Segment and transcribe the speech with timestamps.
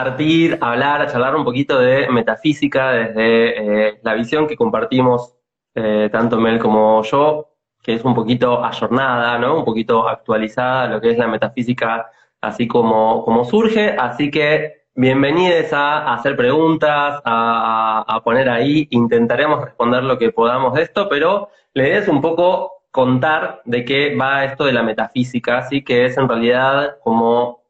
[0.00, 5.34] compartir, hablar, charlar un poquito de metafísica desde eh, la visión que compartimos
[5.74, 7.50] eh, tanto Mel como yo,
[7.82, 9.58] que es un poquito ayornada, ¿no?
[9.58, 13.90] Un poquito actualizada lo que es la metafísica así como, como surge.
[13.90, 18.88] Así que bienvenidos a, hacer preguntas, a, a, poner ahí.
[18.90, 24.16] Intentaremos responder lo que podamos de esto, pero le es un poco contar de qué
[24.16, 27.60] va esto de la metafísica, así que es en realidad como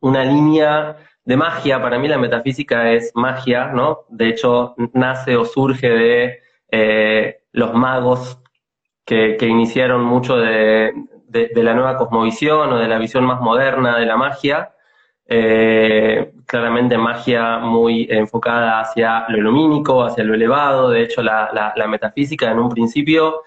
[0.00, 0.96] una línea
[1.28, 1.80] de magia.
[1.82, 4.06] Para mí la metafísica es magia, ¿no?
[4.08, 6.40] De hecho, nace o surge de
[6.70, 8.40] eh, los magos
[9.04, 10.94] que, iniciaron mucho de,
[11.54, 14.72] la nueva cosmovisión o de la visión más moderna de la magia.
[15.26, 20.88] Eh, claramente magia muy enfocada hacia lo lumínico, hacia lo elevado.
[20.88, 23.42] De hecho, la, metafísica en un principio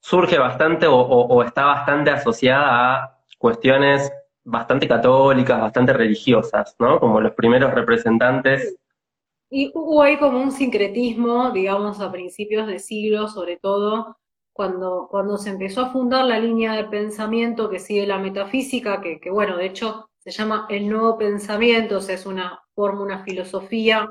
[0.00, 4.12] surge bastante o, está bastante asociada a cuestiones
[4.44, 6.98] bastante católicas, bastante religiosas, ¿no?
[6.98, 8.76] Como los primeros representantes.
[9.50, 14.16] Y hubo ahí como un sincretismo, digamos, a principios de siglo, sobre todo
[14.52, 19.20] cuando, cuando se empezó a fundar la línea de pensamiento que sigue la metafísica, que,
[19.20, 23.24] que bueno, de hecho se llama el nuevo pensamiento, o sea, es una forma, una
[23.24, 24.08] filosofía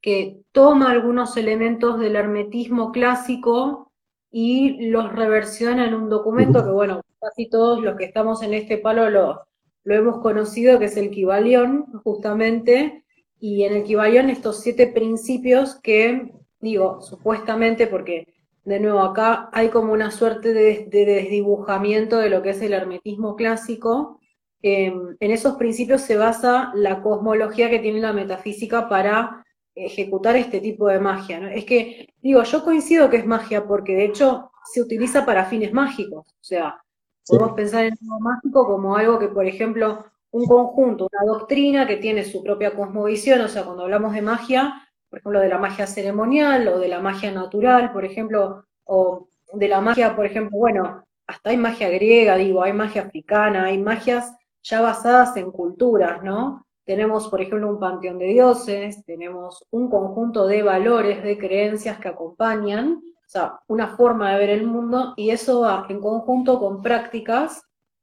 [0.00, 3.92] que toma algunos elementos del hermetismo clásico
[4.30, 8.78] y los reversiona en un documento que, bueno, casi todos los que estamos en este
[8.78, 9.46] palo lo,
[9.84, 13.04] lo hemos conocido, que es el Kibalión, justamente,
[13.40, 18.28] y en el Kibalión estos siete principios que, digo, supuestamente, porque
[18.64, 23.34] de nuevo acá hay como una suerte de, desdibujamiento de lo que es el hermetismo
[23.34, 24.20] clásico,
[24.62, 29.44] em, en esos principios se basa la cosmología que tiene la metafísica para
[29.74, 31.40] ejecutar este tipo de magia.
[31.40, 31.48] ¿no?
[31.48, 35.72] Es que, digo, yo coincido que es magia porque de hecho se utiliza para fines
[35.72, 36.28] mágicos.
[36.28, 36.81] O sea,
[37.26, 41.96] Podemos pensar en lo mágico como algo que, por ejemplo, un conjunto, una doctrina que
[41.96, 45.86] tiene su propia cosmovisión, o sea, cuando hablamos de magia, por ejemplo, de la magia
[45.86, 51.04] ceremonial o de la magia natural, por ejemplo, o de la magia, por ejemplo, bueno,
[51.26, 56.66] hasta hay magia griega, digo, hay magia africana, hay magias ya basadas en culturas, ¿no?
[56.84, 62.08] Tenemos, por ejemplo, un panteón de dioses, tenemos un conjunto de valores, de creencias que
[62.08, 67.62] acompañan, sea, una forma de ver el mundo y eso va en conjunto con prácticas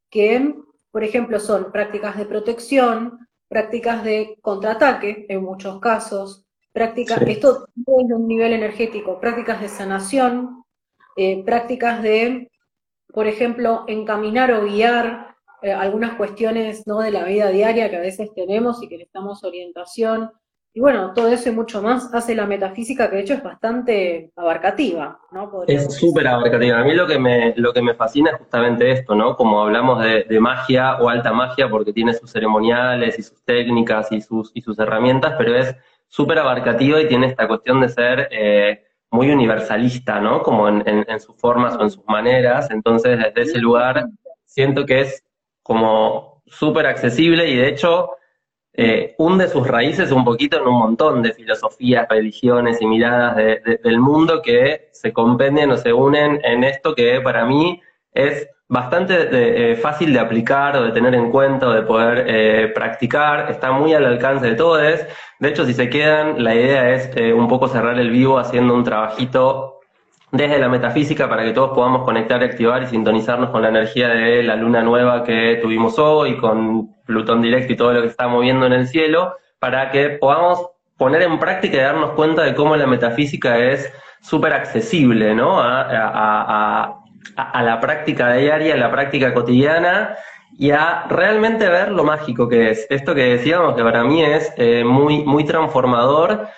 [0.09, 0.55] que,
[0.91, 7.85] por ejemplo, son prácticas de protección, prácticas de contraataque en muchos casos, prácticas, esto es
[7.87, 10.63] un nivel energético, prácticas de sanación,
[11.15, 12.49] eh, prácticas de,
[13.13, 16.99] por ejemplo, encaminar o guiar eh, algunas cuestiones ¿no?
[16.99, 20.31] de la vida diaria que a veces tenemos y que necesitamos orientación,
[20.79, 24.31] y bueno, todo eso y mucho más hace la metafísica, que de hecho es bastante
[24.37, 25.51] abarcativa, ¿no?
[25.67, 26.79] es súper abarcativa.
[26.79, 29.35] A mí lo que, me, lo que me fascina es justamente esto, ¿no?
[29.35, 34.21] Como hablamos de, magia o alta magia, porque tiene sus ceremoniales y sus técnicas y
[34.21, 35.75] sus, y sus herramientas, pero es
[36.07, 40.41] súper abarcativa y tiene esta cuestión de ser eh, muy universalista, ¿no?
[40.43, 42.71] Como en, en sus formas o en sus maneras.
[42.71, 44.05] Entonces, desde ese lugar,
[44.45, 45.25] siento que es
[45.61, 48.11] como súper accesible y de hecho
[48.81, 53.99] eh, hunde sus raíces un poquito en un montón de filosofías, religiones y miradas del
[53.99, 57.81] mundo que se compendian o se unen en esto que para mí
[58.13, 62.67] es bastante eh, fácil de aplicar o de tener en cuenta o de poder eh,
[62.73, 64.81] practicar, está muy al alcance de todos.
[65.39, 68.85] De hecho, si se quedan, la idea es un poco cerrar el vivo haciendo un
[68.85, 69.78] trabajito
[70.31, 74.43] desde la metafísica para que todos podamos conectar, activar y sintonizarnos con la energía de
[74.43, 78.67] la luna nueva que tuvimos hoy, con Plutón directo y todo lo que está moviendo
[78.67, 82.85] en el cielo, para que podamos poner en práctica y darnos cuenta de cómo la
[82.85, 83.91] metafísica es
[84.21, 85.59] súper accesible, ¿no?
[85.59, 86.95] A,
[87.35, 90.15] la práctica diaria, a la práctica cotidiana
[90.57, 92.85] y a realmente ver lo mágico que es.
[92.89, 96.49] Esto que decíamos que para mí es eh, muy, muy transformador.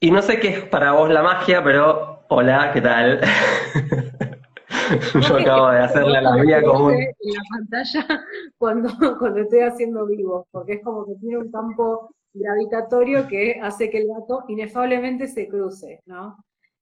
[0.00, 3.20] Y no sé qué es para vos la magia, pero Hola, ¿qué tal?
[5.28, 6.94] Yo acabo de hacerle la vida común.
[6.94, 8.24] En la pantalla
[8.56, 8.88] cuando,
[9.18, 13.98] cuando estoy haciendo vivo, porque es como que tiene un campo gravitatorio que hace que
[13.98, 16.38] el gato inefablemente se cruce, ¿no?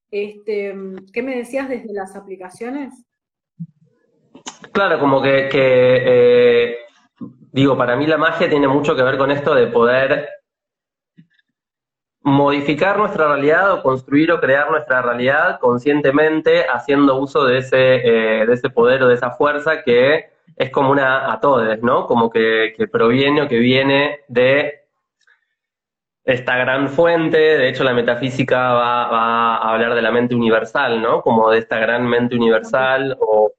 [0.08, 0.72] Este,
[1.12, 3.04] ¿Qué me decías desde las aplicaciones?
[4.70, 6.76] Claro, como que, que eh,
[7.50, 10.28] digo, para mí la magia tiene mucho que ver con esto de poder
[12.30, 18.46] modificar nuestra realidad o construir o crear nuestra realidad conscientemente haciendo uso de ese, eh,
[18.46, 22.06] de ese poder o de esa fuerza que es como una a todos, ¿no?
[22.06, 24.80] Como que, proviene o que viene de
[26.24, 31.22] esta gran fuente, de hecho la metafísica va, a hablar de la mente universal, ¿no?
[31.22, 33.52] Como de esta gran mente universal o,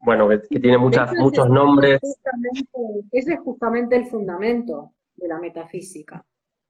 [0.00, 1.98] bueno, que, tiene muchas, muchos nombres.
[3.10, 6.24] ese es justamente el fundamento de la metafísica,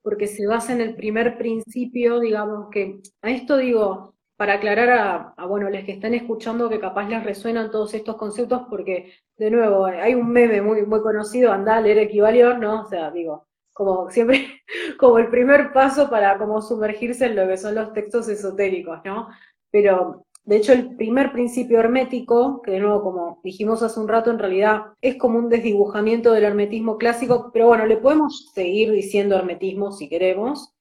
[0.05, 5.47] porque se basa en el primer principio, digamos que, a esto digo, para aclarar a,
[5.47, 9.87] bueno, los que están escuchando que capaz les resuenan todos estos conceptos, porque, de nuevo,
[9.87, 12.83] hay un meme muy, muy conocido, anda a leer Equivalión, ¿no?
[12.83, 14.63] O sea, digo, como siempre,
[14.99, 19.29] como el primer paso para como sumergirse en lo que son los textos esotéricos, ¿no?
[19.71, 24.31] Pero de hecho, el primer principio hermético, que de nuevo, como dijimos hace un rato,
[24.31, 29.37] en realidad es como un desdibujamiento del hermetismo clásico, pero bueno, le podemos seguir diciendo
[29.37, 30.75] hermetismo si queremos,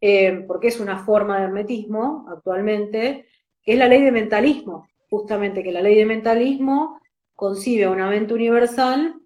[0.00, 3.26] eh, porque es una forma de hermetismo actualmente,
[3.64, 7.00] que es la ley de mentalismo, justamente que la ley de mentalismo
[7.34, 9.20] concibe una mente universal,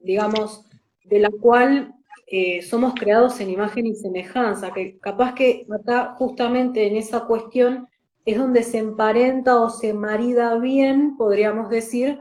[0.00, 0.66] digamos,
[1.04, 1.94] de la cual
[2.26, 7.88] eh, somos creados en imagen y semejanza, que capaz que acá justamente en esa cuestión
[8.24, 12.20] es donde se emparenta o se marida bien, podríamos decir,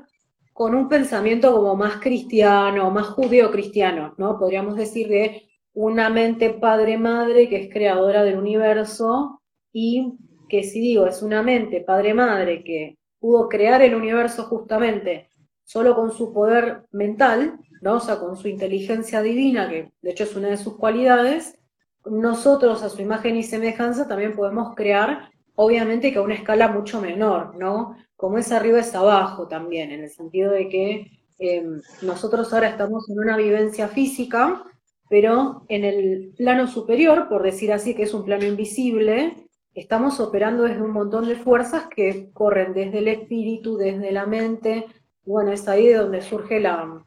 [0.54, 4.38] con un pensamiento como más cristiano, más judío-cristiano, ¿no?
[4.38, 5.44] Podríamos decir de
[5.74, 10.14] una mente padre-madre que es creadora del universo y
[10.50, 15.30] que si digo es una mente padre-madre que pudo crear el universo justamente
[15.64, 17.96] solo con su poder mental, ¿no?
[17.96, 21.58] o sea, con su inteligencia divina, que de hecho es una de sus cualidades,
[22.06, 27.02] nosotros a su imagen y semejanza también podemos crear obviamente que a una escala mucho
[27.02, 27.96] menor, ¿no?
[28.16, 33.10] Como es arriba es abajo también, en el sentido de que em, nosotros ahora estamos
[33.10, 34.64] en una vivencia física,
[35.10, 39.36] pero en el plano superior, por decir así, que es un plano invisible,
[39.74, 44.86] estamos operando desde un montón de fuerzas que corren desde el espíritu, desde la mente,
[45.26, 47.06] bueno, es ahí de donde surge la,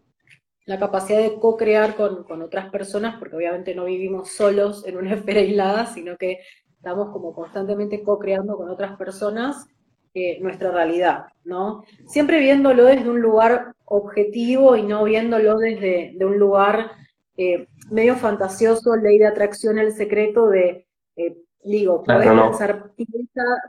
[0.67, 5.15] la capacidad de co-crear con, con, otras personas, porque obviamente no vivimos solos en una
[5.15, 6.41] esfera aislada, sino que
[6.85, 9.67] estamos como constantemente co-creando con otras personas
[10.13, 11.83] eh, nuestra realidad, ¿no?
[12.07, 16.91] Siempre viéndolo desde un lugar objetivo y no viéndolo desde de un lugar
[17.39, 20.87] eh, medio fantasioso, ley de atracción, el secreto de,
[21.17, 22.93] eh, digo, puedes pensar,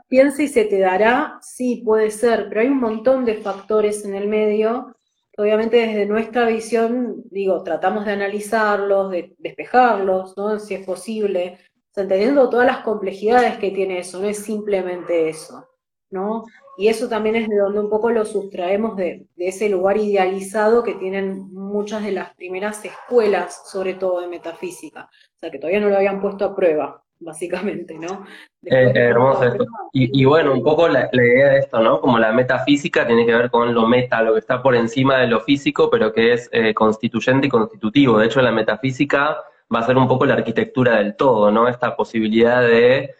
[0.08, 4.14] piensa, y se te dará, sí, puede ser, pero hay un montón de factores en
[4.14, 4.94] el medio
[5.36, 10.58] obviamente desde nuestra visión, digo, tratamos de analizarlos, de despejarlos, ¿no?
[10.58, 11.58] Si es posible,
[12.02, 15.66] entendiendo todas las complejidades que tiene eso, no es simplemente eso,
[16.10, 16.44] ¿no?
[16.78, 20.94] Y eso también es de donde un poco lo sustraemos de, ese lugar idealizado que
[20.94, 25.88] tienen muchas de las primeras escuelas, sobre todo de metafísica, o sea, que todavía no
[25.88, 28.26] lo habían puesto a prueba, básicamente, ¿no?
[28.62, 29.64] Eh, hermoso esto.
[29.92, 31.98] Y, bueno, un poco la, idea de esto, ¿no?
[32.02, 35.28] Como la metafísica tiene que ver con lo meta, lo que está por encima de
[35.28, 38.18] lo físico, pero que es eh, constituyente y constitutivo.
[38.18, 39.38] De hecho, la metafísica
[39.74, 41.68] va a ser un poco la arquitectura del todo, ¿no?
[41.68, 43.14] Esta posibilidad de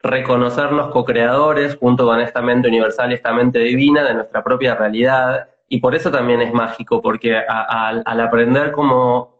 [0.00, 5.48] reconocernos co-creadores junto con esta mente universal, esta mente divina de nuestra propia realidad.
[5.68, 9.38] Y por eso también es mágico, porque al aprender como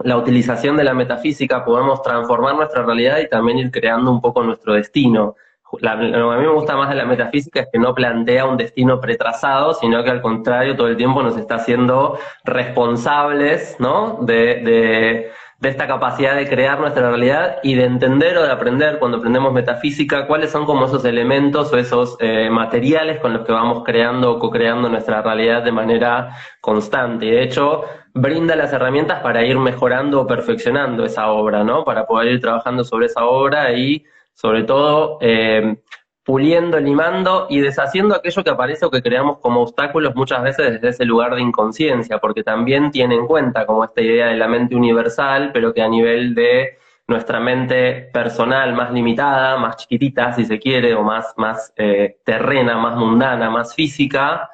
[0.00, 4.42] la utilización de la metafísica podemos transformar nuestra realidad y también ir creando un poco
[4.42, 5.34] nuestro destino.
[5.72, 5.96] lo que a
[6.38, 10.02] mí me gusta más de la metafísica es que no plantea un destino pretrazado, sino
[10.04, 14.18] que al contrario todo el tiempo nos está haciendo responsables ¿no?
[14.22, 19.52] de esta capacidad de crear nuestra realidad y de entender o de aprender cuando aprendemos
[19.52, 24.32] metafísica cuáles son como esos elementos o esos eh, materiales con los que vamos creando
[24.32, 27.26] o co-creando nuestra realidad de manera constante.
[27.26, 27.82] Y de hecho,
[28.14, 31.84] brinda las herramientas para ir mejorando o perfeccionando esa obra, ¿no?
[31.84, 35.76] Para poder ir trabajando sobre esa obra y sobre todo eh,
[36.28, 40.88] puliendo, limando y deshaciendo aquello que aparece o que creamos como obstáculos muchas veces desde
[40.90, 44.76] ese lugar de inconsciencia, porque también tiene en cuenta como esta idea de la mente
[44.76, 50.58] universal, pero que a nivel de nuestra mente personal más limitada, más chiquitita si se
[50.58, 54.50] quiere, o más, más eh, terrena, más mundana, más física,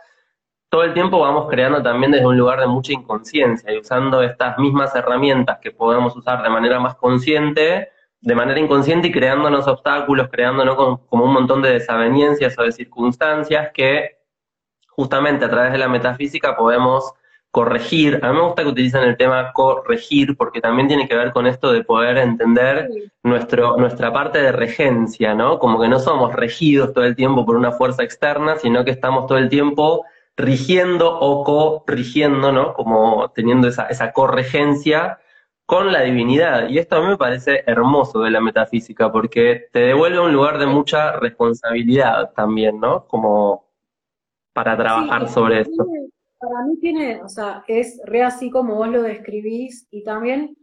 [0.69, 4.59] todo el tiempo vamos creando también desde un lugar de mucha inconsciencia y usando estas
[4.59, 7.89] mismas herramientas que podemos usar de manera más consciente,
[8.25, 13.71] de manera inconsciente y creándonos obstáculos, creándonos como, un montón de desavenencias o de circunstancias
[13.75, 14.17] que
[14.89, 17.13] justamente a través de la metafísica podemos
[17.51, 18.21] corregir.
[18.23, 21.47] A mí me gusta que utilicen el tema corregir porque también tiene que ver con
[21.47, 22.89] esto de poder entender
[23.23, 25.59] nuestro, nuestra parte de regencia, ¿no?
[25.59, 29.27] Como que no somos regidos todo el tiempo por una fuerza externa, sino que estamos
[29.27, 32.73] todo el tiempo rigiendo o corrigiendo, ¿no?
[32.73, 35.19] Como teniendo esa, esa corregencia
[35.67, 36.69] con la divinidad.
[36.69, 40.59] Y esto a mí me parece hermoso de la metafísica, porque te devuelve un lugar
[40.59, 43.07] de mucha responsabilidad también, ¿no?
[43.07, 43.65] Como
[44.53, 45.87] para trabajar sobre esto.
[46.39, 50.57] Para mí tiene, o sea, es re así como vos lo describís, y también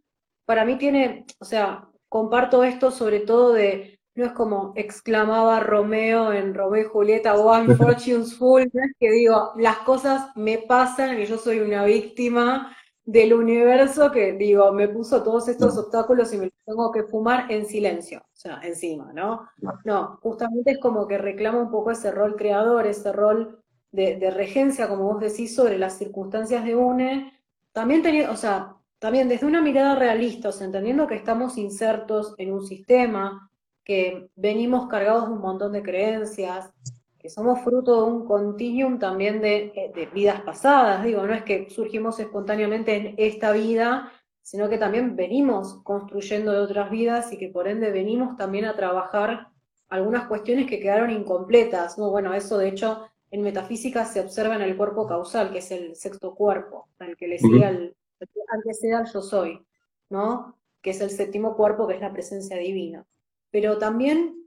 [0.46, 6.32] para mí tiene, o sea, comparto esto sobre todo de, no es como exclamaba Romeo
[6.34, 8.66] en Romeo y Julieta, One Fortune's Full,
[9.00, 12.76] que digo, las cosas me pasan, que yo soy una víctima,
[13.12, 17.52] del universo que, digo, me puso todos estos obstáculos y me los tengo que fumar
[17.52, 19.50] en silencio, o sea, encima, ¿no?
[19.84, 24.88] No, justamente es como que reclama un poco ese rol creador, ese rol de, regencia,
[24.88, 27.34] como vos decís, sobre las circunstancias de UNE,
[27.74, 32.34] también teniendo, o sea, también desde una mirada realista, o sea, entendiendo que estamos insertos
[32.38, 33.52] en un sistema,
[33.84, 36.72] que venimos cargados de un montón de creencias,
[37.22, 41.70] que somos fruto de un continuum también de, de, vidas pasadas, digo, no es que
[41.70, 44.12] surgimos espontáneamente en esta vida,
[44.42, 48.76] sino que también venimos construyendo de otras vidas y que por ende venimos también a
[48.76, 49.50] trabajar
[49.90, 52.10] algunas cuestiones que quedaron incompletas, ¿no?
[52.10, 55.96] Bueno, eso de hecho en metafísica se observa en el cuerpo causal, que es el
[55.96, 59.64] sexto cuerpo, al que le sigue al, que sea yo soy,
[60.10, 60.58] ¿no?
[60.82, 63.06] Que es el séptimo cuerpo, que es la presencia divina.
[63.52, 64.41] Pero también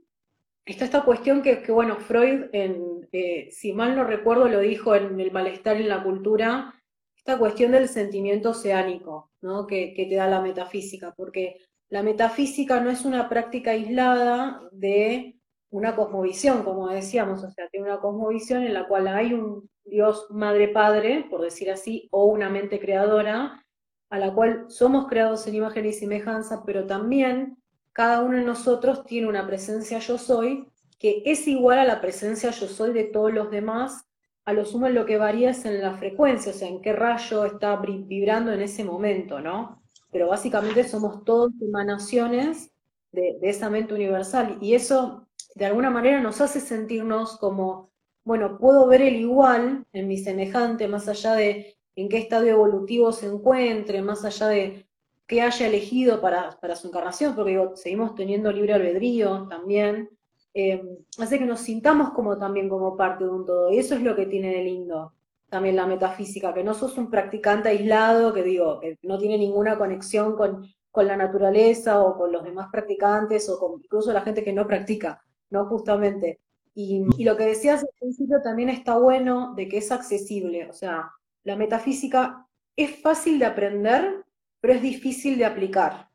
[0.65, 5.19] está esta cuestión que, que bueno, Freud, eh, si mal no recuerdo, lo dijo en
[5.19, 6.73] El malestar en la cultura,
[7.15, 9.67] esta cuestión del sentimiento oceánico, ¿no?
[9.67, 11.57] Que, que te da la metafísica, porque
[11.89, 15.35] la metafísica no es una práctica aislada de
[15.69, 20.27] una cosmovisión, como decíamos, o sea, tiene una cosmovisión en la cual hay un Dios
[20.31, 23.63] madre-padre, por decir así, o una mente creadora,
[24.09, 27.57] a la cual somos creados en imagen y semejanza, pero también
[27.95, 30.67] cada uno de nosotros tiene una presencia yo soy
[30.99, 34.05] que es igual a la presencia yo soy de todos los demás,
[34.43, 37.45] a lo sumo lo que varía es en la frecuencia, o sea, en qué rayo
[37.45, 39.81] está vibrando en ese momento, ¿no?
[40.11, 42.69] Pero básicamente somos todos emanaciones
[43.13, 45.25] de, de esa mente universal y eso
[45.55, 47.91] de alguna manera nos hace sentirnos como,
[48.25, 53.13] bueno, puedo ver el igual en mi semejante, más allá de en qué estado evolutivo
[53.13, 54.85] se encuentre, más allá de
[55.27, 60.09] que haya elegido para, su encarnación, porque seguimos teniendo libre albedrío también,
[60.53, 60.81] eh,
[61.17, 64.15] hace que nos sintamos como también como parte de un todo, y eso es lo
[64.15, 65.13] que tiene de lindo
[65.49, 69.77] también la metafísica, que no sos un practicante aislado, que digo, que no tiene ninguna
[69.77, 74.43] conexión con, con la naturaleza o con los demás practicantes o con incluso la gente
[74.43, 75.65] que no practica, ¿no?
[75.67, 76.39] Justamente.
[76.73, 80.73] Y, y, lo que decías al principio también está bueno de que es accesible, o
[80.73, 81.09] sea,
[81.43, 84.24] la metafísica es fácil de aprender,
[84.65, 86.09] pero es difícil de aplicar,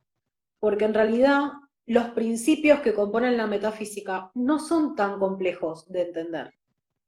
[0.58, 1.52] porque en realidad
[1.86, 6.52] los principios que componen la metafísica no son tan complejos de entender,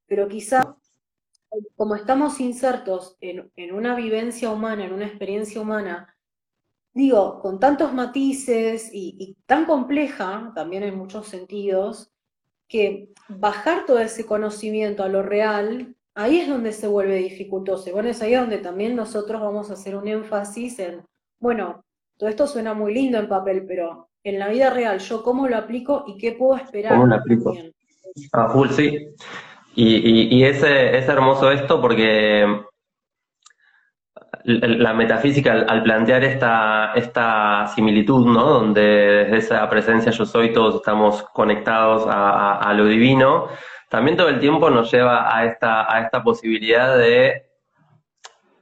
[0.05, 0.77] pero quizá
[1.75, 6.15] como estamos insertos en, una vivencia humana, en una experiencia humana,
[6.93, 12.09] digo, con tantos matices y, y tan compleja también en muchos sentidos,
[12.69, 17.91] que bajar todo ese conocimiento a lo real, ahí es donde se vuelve dificultoso.
[17.91, 21.03] Bueno, es ahí donde también nosotros vamos a hacer un énfasis en
[21.43, 21.83] bueno,
[22.17, 25.57] todo esto suena muy lindo en papel, pero en la vida real, ¿yo cómo lo
[25.57, 26.93] aplico y qué puedo esperar?
[26.93, 27.53] ¿Cómo lo aplico?
[28.31, 29.09] Ah, full, sí.
[29.75, 32.45] Y, y, es, hermoso esto porque
[34.45, 38.45] la metafísica al, plantear esta, esta similitud, ¿no?
[38.45, 43.49] Donde desde esa presencia yo soy todos estamos conectados a, a lo divino,
[43.89, 47.52] también todo el tiempo nos lleva a esta, a esta posibilidad de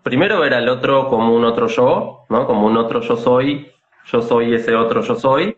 [0.03, 2.45] primero ver al otro como un otro yo, ¿no?
[2.47, 3.71] Como un otro yo soy,
[4.05, 5.57] yo soy ese otro yo soy,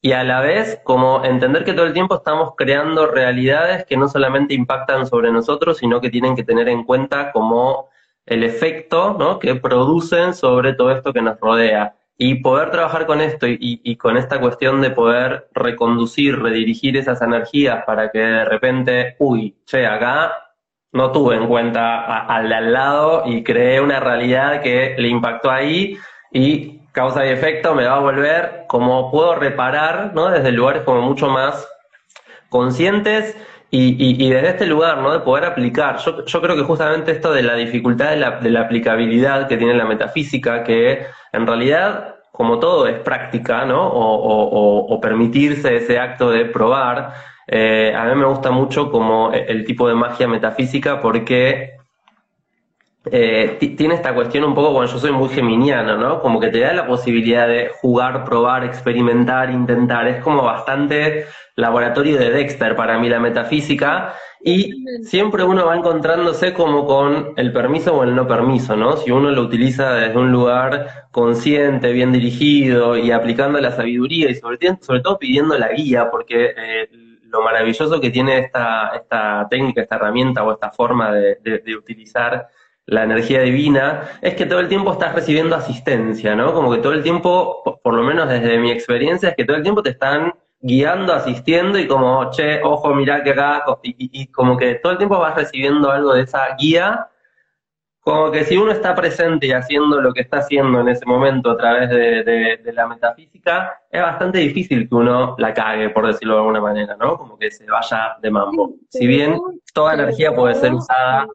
[0.00, 4.08] y a la vez como entender que todo el tiempo estamos creando realidades que no
[4.08, 7.88] solamente impactan sobre nosotros, sino que tienen que tener en cuenta como
[8.24, 9.38] el efecto ¿no?
[9.38, 11.96] que producen sobre todo esto que nos rodea.
[12.18, 17.20] Y poder trabajar con esto y, y, con esta cuestión de poder reconducir, redirigir esas
[17.20, 20.45] energías para que de repente, uy, che, acá
[20.92, 25.50] no tuve en cuenta al de al lado y creé una realidad que le impactó
[25.50, 25.98] ahí
[26.32, 30.30] y causa y efecto me va a volver como puedo reparar, ¿no?
[30.30, 31.68] Desde lugares como mucho más
[32.48, 33.36] conscientes
[33.70, 35.12] y, desde este lugar, ¿no?
[35.12, 35.98] De poder aplicar.
[35.98, 39.58] Yo, yo, creo que justamente esto de la dificultad de la, de la aplicabilidad que
[39.58, 43.86] tiene la metafísica, que en realidad como todo es práctica, ¿no?
[43.86, 47.12] O, o permitirse ese acto de probar,
[47.46, 51.76] eh, a mí me gusta mucho como el tipo de magia metafísica porque
[53.10, 56.20] eh, tiene esta cuestión un poco cuando yo soy muy geminiano, ¿no?
[56.20, 60.08] Como que te da la posibilidad de jugar, probar, experimentar, intentar.
[60.08, 66.52] Es como bastante laboratorio de Dexter para mí la metafísica y siempre uno va encontrándose
[66.52, 68.96] como con el permiso o el no permiso, ¿no?
[68.96, 74.34] Si uno lo utiliza desde un lugar consciente, bien dirigido y aplicando la sabiduría y
[74.34, 76.88] sobre, sobre todo pidiendo la guía, porque eh,
[77.36, 82.48] lo maravilloso que tiene esta, esta técnica, esta herramienta o esta forma de, utilizar
[82.86, 86.54] la energía divina, es que todo el tiempo estás recibiendo asistencia, ¿no?
[86.54, 89.62] Como que todo el tiempo, por, lo menos desde mi experiencia, es que todo el
[89.62, 94.76] tiempo te están guiando, asistiendo y como, che, ojo, mirá que acá, y, como que
[94.76, 97.08] todo el tiempo vas recibiendo algo de esa guía
[98.06, 101.50] como que si uno está presente y haciendo lo que está haciendo en ese momento
[101.50, 106.40] a través de, la metafísica, es bastante difícil que uno la cague, por decirlo de
[106.40, 107.18] alguna manera, ¿no?
[107.18, 108.76] Como que se vaya de mambo.
[108.90, 109.36] Si bien
[109.74, 111.26] toda energía puede ser usada.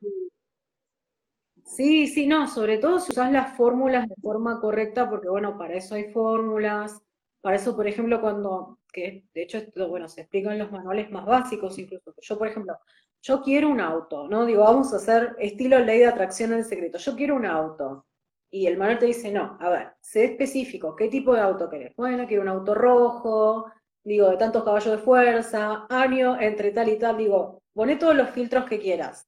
[1.65, 5.73] Sí, sí, no, sobre todo si usas las fórmulas de forma correcta, porque bueno, para
[5.73, 7.01] eso hay fórmulas,
[7.41, 11.11] para eso, por ejemplo, cuando, que de hecho esto, bueno, se explica en los manuales
[11.11, 12.77] más básicos incluso, yo, por ejemplo,
[13.21, 14.45] yo quiero un auto, ¿no?
[14.45, 18.05] Digo, vamos a hacer estilo ley de atracción en secreto, yo quiero un auto.
[18.49, 21.95] Y el manual te dice, no, a ver, sé específico, ¿qué tipo de auto querés?
[21.95, 23.71] Bueno, quiero un auto rojo,
[24.03, 28.29] digo, de tantos caballos de fuerza, año, entre tal y tal, digo, poné todos los
[28.31, 29.27] filtros que quieras.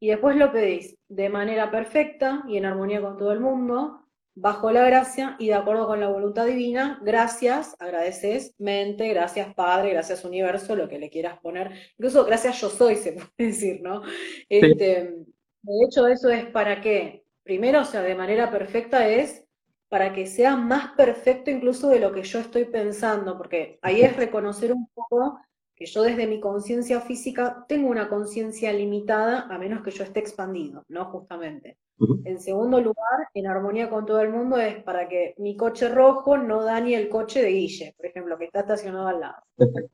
[0.00, 4.01] Y después lo pedís de manera perfecta y en armonía con todo el mundo,
[4.34, 9.90] bajo la gracia y de acuerdo con la voluntad divina, gracias, agradeces, mente, gracias Padre,
[9.90, 11.70] gracias Universo, lo que le quieras poner.
[11.98, 14.02] Incluso gracias yo soy, se puede decir, ¿no?
[14.48, 15.24] Este,
[15.62, 17.24] de hecho, eso es para qué.
[17.42, 19.44] Primero, o sea, de manera perfecta es
[19.88, 24.16] para que sea más perfecto incluso de lo que yo estoy pensando, porque ahí es
[24.16, 25.38] reconocer un poco
[25.82, 30.20] que yo desde mi conciencia física tengo una conciencia limitada a menos que yo esté
[30.20, 31.06] expandido, ¿no?
[31.06, 31.76] Justamente.
[32.24, 36.38] En segundo lugar, en armonía con todo el mundo, es para que mi coche rojo
[36.38, 39.42] no dañe el coche de Guille, por ejemplo, que está estacionado al lado.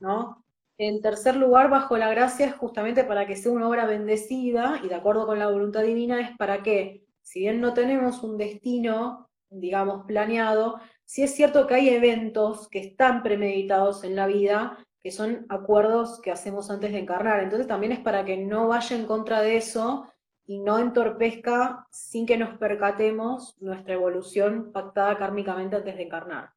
[0.01, 0.44] ¿no?
[0.77, 4.88] En tercer lugar, bajo la gracia, es justamente para que sea una obra bendecida y
[4.88, 9.31] de acuerdo con la voluntad divina, es para que, si bien no tenemos un destino,
[9.48, 15.11] digamos, planeado, sí es cierto que hay eventos que están premeditados en la vida, que
[15.11, 17.42] son acuerdos que hacemos antes de encarnar.
[17.42, 20.06] Entonces también es para que no vaya en contra de eso
[20.46, 26.50] y no entorpezca sin que nos percatemos nuestra evolución pactada kármicamente antes de encarnar,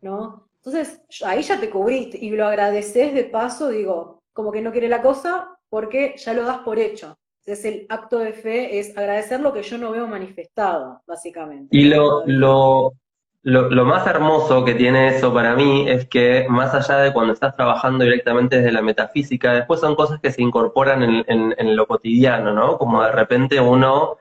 [0.00, 0.48] ¿no?
[0.56, 4.88] Entonces, ahí ya te cubriste y lo agradeces de paso, digo, como que no quiere
[4.88, 7.18] la cosa porque ya lo das por hecho.
[7.40, 11.74] Entonces, el acto de fe es agradecer lo que yo no veo manifestado, básicamente.
[11.76, 12.92] Y lo, lo,
[13.48, 17.56] lo, más hermoso que tiene eso para mí es que más allá de cuando estás
[17.56, 22.76] trabajando directamente desde la metafísica, después son cosas que se incorporan en, lo cotidiano, ¿no?
[22.76, 24.18] Como de repente uno,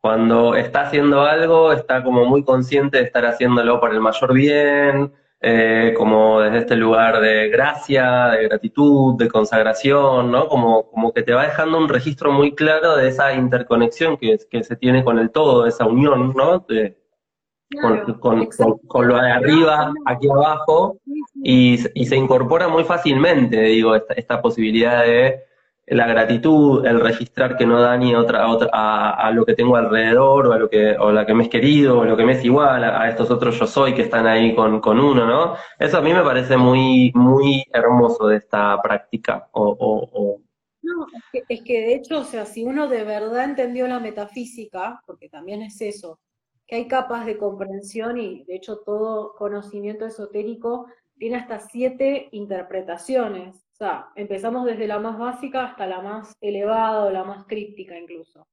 [0.00, 5.12] cuando está haciendo algo, está como muy consciente de estar haciéndolo por el mayor bien,
[5.40, 10.46] eh, como desde este lugar de gracia, de gratitud, de consagración, ¿no?
[10.48, 14.76] Como, como que te va dejando un registro muy claro de esa interconexión que, se
[14.76, 16.64] tiene con el todo, esa unión, ¿no?
[17.78, 20.98] Con, lo de arriba, aquí abajo,
[21.42, 25.44] y, se incorpora muy fácilmente, digo, esta, posibilidad de
[25.86, 30.52] la gratitud, el registrar que no dañe otra, otra a, lo que tengo alrededor, o
[30.52, 32.82] a lo que, o la que me es querido, o lo que me es igual,
[32.82, 35.54] a, estos otros yo soy que están ahí con, uno, ¿no?
[35.78, 40.40] Eso a mí me parece muy, muy hermoso de esta práctica, o,
[40.82, 44.00] No, es que, es que de hecho, o sea, si uno de verdad entendió la
[44.00, 46.18] metafísica, porque también es eso,
[46.70, 50.86] que hay capas de comprensión y de hecho todo conocimiento esotérico
[51.18, 53.56] tiene hasta siete interpretaciones.
[53.56, 57.98] O sea, empezamos desde la más básica hasta la más elevada o la más críptica
[57.98, 58.46] incluso.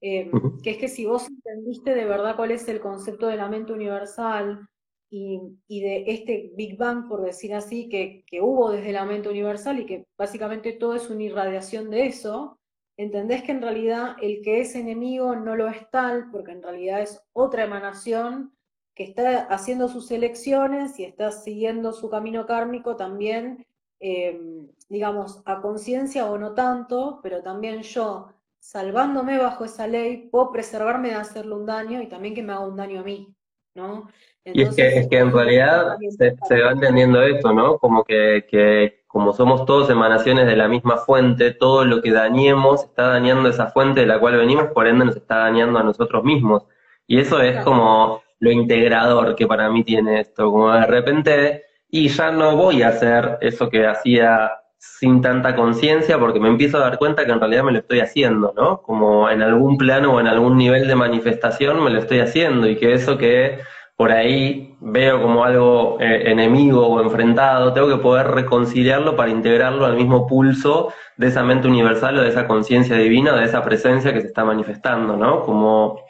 [0.00, 0.30] Eh,
[0.62, 3.74] que es que si vos entendiste de verdad cuál es el concepto de la mente
[3.74, 4.66] universal
[5.10, 9.80] y, de este Big Bang, por decir así, que, que hubo desde la mente universal
[9.80, 12.58] y que básicamente todo es una irradiación de eso,
[13.02, 17.00] entendés que en realidad el que es enemigo no lo es tal, porque en realidad
[17.00, 18.52] es otra emanación
[18.94, 23.66] que está haciendo sus elecciones y está siguiendo su camino kármico también,
[24.00, 30.52] em, digamos, a conciencia o no tanto, pero también yo, salvándome bajo esa ley, puedo
[30.52, 33.34] preservarme de hacerle un daño y también que me haga un daño a mí,
[33.74, 34.08] ¿no?
[34.44, 37.78] y es que, es que en realidad se, se, va entendiendo esto, ¿no?
[37.78, 42.84] Como que, que como somos todos emanaciones de la misma fuente, todo lo que dañemos
[42.84, 46.22] está dañando esa fuente de la cual venimos, por ende nos está dañando a nosotros
[46.22, 46.62] mismos.
[47.08, 52.06] Y eso es como lo integrador que para mí tiene esto, como de repente, y
[52.06, 56.82] ya no voy a hacer eso que hacía sin tanta conciencia porque me empiezo a
[56.82, 58.80] dar cuenta que en realidad me lo estoy haciendo, ¿no?
[58.80, 62.76] Como en algún plano o en algún nivel de manifestación me lo estoy haciendo y
[62.76, 63.58] que eso que
[64.00, 69.84] por ahí veo como algo eh, enemigo o enfrentado, tengo que poder reconciliarlo para integrarlo
[69.84, 74.14] al mismo pulso de esa mente universal o de esa conciencia divina, de esa presencia
[74.14, 75.42] que se está manifestando, ¿no?
[75.42, 76.00] Como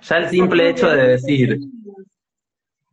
[0.00, 1.58] ya el simple hecho de decir,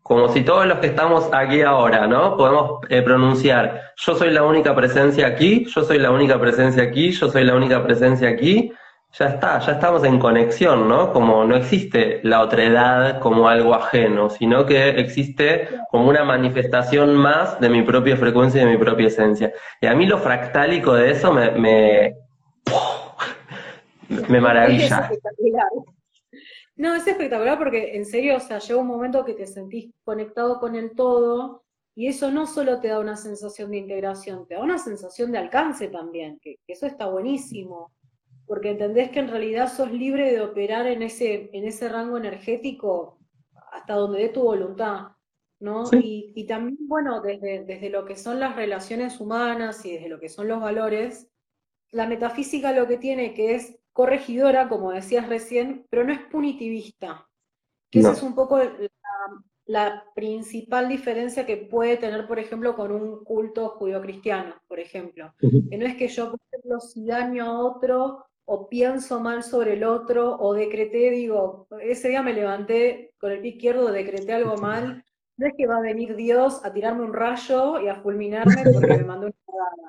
[0.03, 2.35] como si todos los que estamos aquí ahora, ¿no?
[2.35, 7.11] Podemos eh, pronunciar, yo soy la única presencia aquí, yo soy la única presencia aquí,
[7.11, 8.73] yo soy la única presencia aquí,
[9.13, 11.11] ya está, ya estamos en conexión, ¿no?
[11.11, 17.59] Como no existe la otredad como algo ajeno, sino que existe como una manifestación más
[17.59, 19.53] de mi propia frecuencia y de mi propia esencia.
[19.81, 22.15] Y a mí lo fractálico de eso me, me,
[24.29, 25.09] me maravilla.
[26.75, 30.59] No, es espectacular porque en serio, o sea, llega un momento que te sentís conectado
[30.59, 31.63] con el todo
[31.95, 35.39] y eso no solo te da una sensación de integración, te da una sensación de
[35.39, 37.91] alcance también, que, eso está buenísimo,
[38.47, 43.19] porque entendés que en realidad sos libre de operar en ese, en ese rango energético
[43.71, 45.09] hasta donde dé tu voluntad,
[45.59, 45.83] ¿no?
[45.91, 50.19] Y, y, también, bueno, desde, desde lo que son las relaciones humanas y desde lo
[50.19, 51.29] que son los valores,
[51.91, 57.27] la metafísica lo que tiene que es corregidora, como decías recién, pero no es punitivista.
[57.89, 58.59] Que esa es un poco
[59.65, 65.33] la, principal diferencia que puede tener, por ejemplo, con un culto judío-cristiano, por ejemplo.
[65.39, 69.73] Que no es que yo, por ejemplo, si daño a otro o pienso mal sobre
[69.73, 74.57] el otro o decreté, digo, ese día me levanté con el pie izquierdo, decreté algo
[74.57, 75.03] mal,
[75.37, 78.97] no es que va a venir Dios a tirarme un rayo y a fulminarme porque
[78.97, 79.87] me mandó una cagada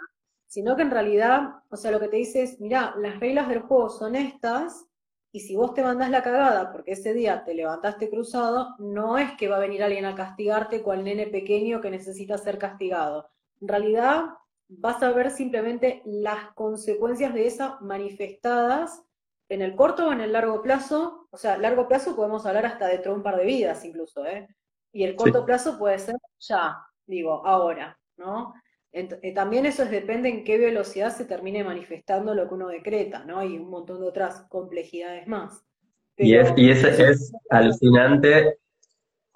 [0.49, 3.61] sino que en realidad, o sea, lo que te dice es, mira, las reglas del
[3.61, 4.87] juego son estas,
[5.31, 9.33] y si vos te mandás la cagada porque ese día te levantaste cruzado, no es
[9.33, 13.29] que va a venir alguien a castigarte cual nene pequeño que necesita ser castigado.
[13.61, 14.25] En realidad,
[14.69, 19.03] vas a ver simplemente las consecuencias de esas manifestadas
[19.49, 21.29] en el corto o en el largo plazo.
[21.31, 24.47] O sea, largo plazo podemos hablar hasta dentro de un par de vidas incluso, ¿eh?
[24.93, 28.55] Y el corto plazo puede ser ya, digo, ahora, ¿no?
[28.93, 33.25] Eh, también eso es, depende en qué velocidad se termine manifestando lo que uno decreta,
[33.25, 33.43] ¿no?
[33.45, 35.65] Y un montón de otras complejidades más.
[36.17, 38.59] y es, y es, es alucinante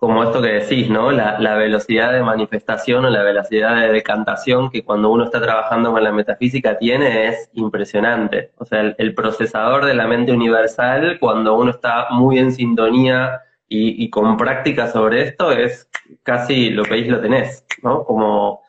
[0.02, 1.12] como esto que decís, ¿no?
[1.12, 6.02] La, velocidad de manifestación o la velocidad de decantación que cuando uno está trabajando con
[6.02, 8.50] la metafísica tiene es impresionante.
[8.58, 14.10] O sea, el procesador de la mente universal, cuando uno está muy en sintonía y,
[14.10, 15.88] con práctica sobre esto es
[16.24, 18.04] casi lo que lo tenés, ¿no?
[18.04, 18.62] Como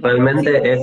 [0.00, 0.80] realmente es...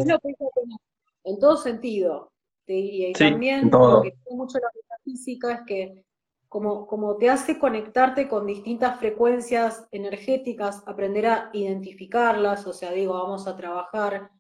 [1.26, 2.32] En todo sentido,
[2.66, 3.10] te diría.
[3.10, 6.07] Y también lo que mucho la metafísica es que
[6.50, 13.14] como, como te hace conectarte con distintas frecuencias energéticas, aprender a identificarlas, o sea, digo,
[13.14, 14.32] vamos a trabajar,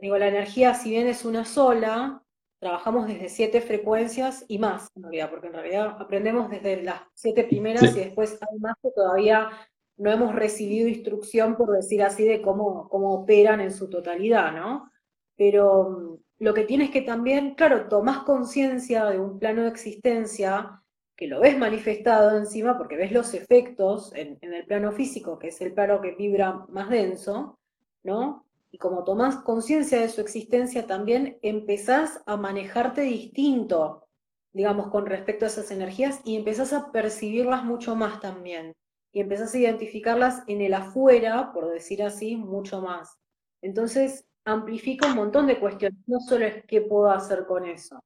[0.00, 2.22] digo, la energía si bien es una sola,
[2.58, 7.44] trabajamos desde siete frecuencias y más, en realidad, porque en realidad aprendemos desde las siete
[7.44, 9.50] primeras y después hay más que todavía
[9.96, 14.90] no hemos recibido instrucción, por decir así, de cómo, cómo operan en su totalidad, ¿no?
[15.36, 20.82] Pero mm, lo que tienes que también, claro, tomás conciencia de un plano de existencia
[21.16, 25.60] que lo ves manifestado encima porque ves los efectos en, el plano físico, que es
[25.60, 27.58] el plano que vibra más denso,
[28.02, 28.44] ¿no?
[28.74, 34.08] y como tomás conciencia de su existencia también, empezás a manejarte distinto,
[34.52, 38.72] digamos, con respecto a esas energías y empezás a percibirlas mucho más también.
[39.12, 43.16] Y empezás a identificarlas en el afuera, por decir así, mucho más.
[43.62, 46.00] Entonces, amplifica un montón de cuestiones.
[46.08, 48.00] No solo es qué puedo hacer con eso,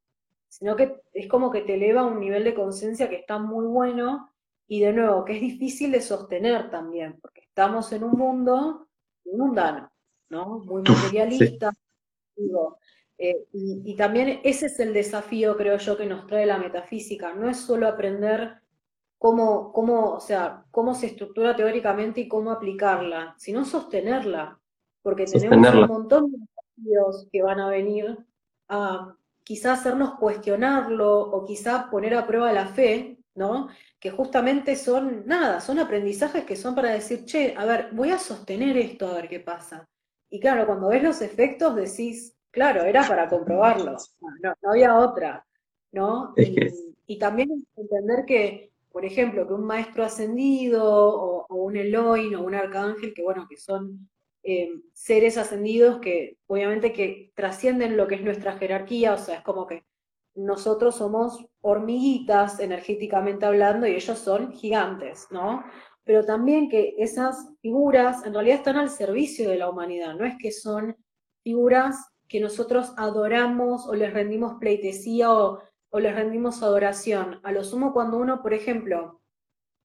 [0.49, 3.67] sino que es como que te eleva a un nivel de conciencia que está muy
[3.67, 4.33] bueno
[4.67, 8.89] y de nuevo, que es difícil de sostener también, porque estamos en un mundo
[9.25, 9.91] mundano.
[10.31, 10.61] ¿no?
[10.61, 11.73] Muy materialista.
[12.37, 12.79] Digo,
[13.17, 17.35] eh, y, también ese es el desafío, creo yo, que nos trae la metafísica.
[17.35, 18.61] No es solo aprender
[19.19, 24.61] cómo, cómo, o sea, cómo se estructura teóricamente y cómo aplicarla, sino sostenerla.
[25.03, 28.19] Porque tenemos un montón de desafíos que van a venir
[28.69, 29.17] a
[29.49, 33.69] quizás hacernos cuestionarlo o quizás poner a prueba la fe, ¿no?
[33.99, 38.19] Que justamente son, nada, son aprendizajes que son para decir, che, a ver, voy a
[38.19, 39.89] sostener esto a ver qué pasa.
[40.29, 43.97] Y claro, cuando ves los efectos decís, claro, era para comprobarlo,
[44.43, 45.47] no, había otra,
[45.93, 46.35] ¿no?
[47.07, 52.55] Y, también entender que, por ejemplo, que un maestro ascendido o, un Elohim o un
[52.55, 54.11] arcángel, que bueno, que son
[54.43, 59.43] eh, seres ascendidos que obviamente que trascienden lo que es nuestra jerarquía, o sea, es
[59.43, 59.85] como que
[60.35, 65.65] nosotros somos hormiguitas energéticamente hablando y ellos son gigantes, ¿no?
[66.09, 70.37] pero también que esas figuras en realidad están al servicio de la humanidad, no es
[70.41, 70.97] que son
[71.45, 75.61] figuras que nosotros adoramos o les rendimos pleitesía o,
[75.93, 77.41] les rendimos adoración.
[77.43, 79.21] A lo sumo cuando uno, por ejemplo,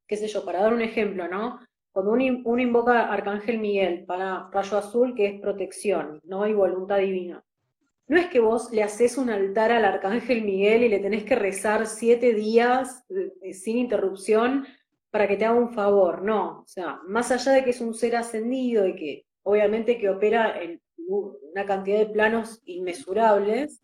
[0.07, 1.59] qué sé yo, para dar un ejemplo, ¿no?
[1.93, 6.47] Cuando uno, invoca a Arcángel Miguel para rayo azul, que es protección, ¿no?
[6.47, 7.43] Y voluntad divina.
[8.07, 11.35] No es que vos le haces un altar al Arcángel Miguel y le tenés que
[11.35, 13.05] rezar siete días
[13.43, 14.65] eh, sin interrupción
[15.11, 16.61] para que te haga un favor, no.
[16.61, 20.59] O sea, más allá de que es un ser ascendido y que obviamente que opera
[20.59, 23.83] en una cantidad de planos inmesurables,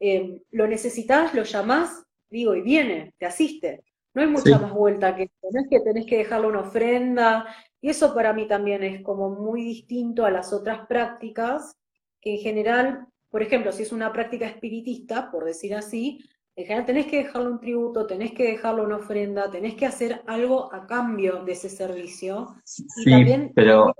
[0.00, 3.84] em, lo necesitas, lo llamás, digo, y viene, te asiste.
[4.14, 7.46] No hay mucha más vuelta que eso, no es que tenés que dejarle una ofrenda,
[7.80, 11.76] y eso para mí también es como muy distinto a las otras prácticas,
[12.20, 16.20] que en general, por ejemplo, si es una práctica espiritista, por decir así,
[16.54, 20.22] En general tenés que dejarle un tributo, tenés que dejarle una ofrenda, tenés que hacer
[20.26, 22.56] algo a cambio de ese servicio.
[22.64, 23.94] Sí, y también pero...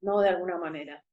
[0.00, 0.20] ¿no?
[0.20, 1.04] De alguna manera.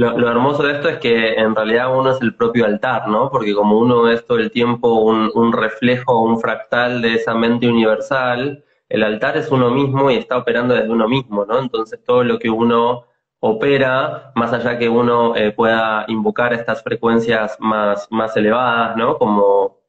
[0.00, 3.30] Lo, hermoso de esto es que en realidad uno es el propio altar, ¿no?
[3.30, 7.68] Porque como uno es todo el tiempo un, un reflejo, un fractal de esa mente
[7.68, 11.58] universal, el altar es uno mismo y está operando desde uno mismo, ¿no?
[11.58, 13.04] Entonces todo lo que uno
[13.40, 19.18] opera, más allá que uno eh, pueda invocar estas frecuencias más, más elevadas, ¿no?
[19.18, 19.80] Como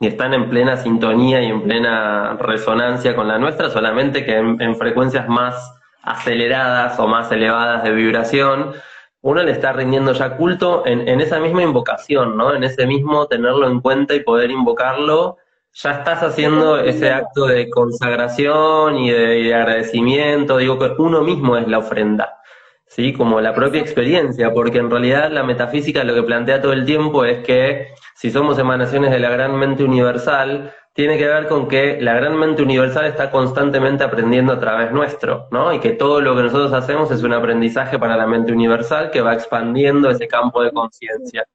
[0.00, 4.74] y están en plena sintonía y en plena resonancia con la nuestra, solamente que en,
[4.76, 8.72] frecuencias más aceleradas o más elevadas de vibración,
[9.22, 12.54] uno le está rindiendo ya culto en, en, esa misma invocación, ¿no?
[12.54, 15.36] En ese mismo tenerlo en cuenta y poder invocarlo,
[15.72, 21.68] ya estás haciendo ese acto de consagración y de agradecimiento, digo que uno mismo es
[21.68, 22.40] la ofrenda.
[22.86, 23.12] ¿sí?
[23.12, 27.24] Como la propia experiencia, porque en realidad la metafísica lo que plantea todo el tiempo
[27.24, 32.00] es que si somos emanaciones de la gran mente universal, tiene que ver con que
[32.00, 35.72] la gran mente universal está constantemente aprendiendo a través nuestro, ¿no?
[35.72, 39.20] Y que todo lo que nosotros hacemos es un aprendizaje para la mente universal que
[39.20, 41.46] va expandiendo ese campo de conciencia.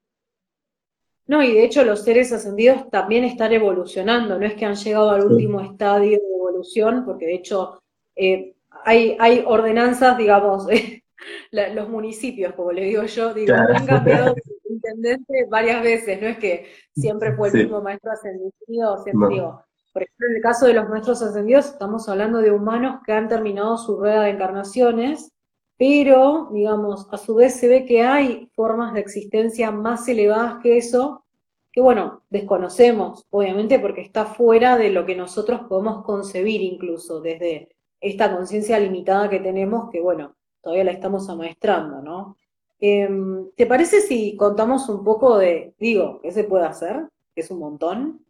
[1.26, 5.10] No, y de hecho los seres ascendidos también están evolucionando, no es que han llegado
[5.10, 7.80] al último estadio de evolución, porque de hecho
[8.14, 10.66] eh, hay, hay ordenanzas, digamos,
[11.50, 16.38] los municipios, como le digo yo, digo, han cambiado de intendente varias veces, no es
[16.38, 20.74] que siempre fue el mismo maestro ascendido, siempre digo, por ejemplo, en el caso de
[20.74, 25.32] los maestros ascendidos, estamos hablando de humanos que han terminado su rueda de encarnaciones,
[25.78, 30.76] pero, digamos, a su vez se ve que hay formas de existencia más elevadas que
[30.78, 31.24] eso,
[31.72, 37.76] que bueno, desconocemos, obviamente, porque está fuera de lo que nosotros podemos concebir incluso, desde
[38.00, 42.36] esta conciencia limitada que tenemos, que bueno, todavía la estamos amaestrando, ¿no?
[42.80, 47.06] Em, ¿Te parece si contamos un poco de, digo, qué se puede hacer?
[47.32, 48.20] Que es un montón.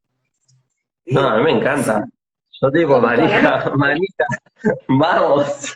[1.07, 2.07] No, a mí me encanta.
[2.61, 4.25] Yo digo, Marija, Marija,
[4.87, 5.75] vamos.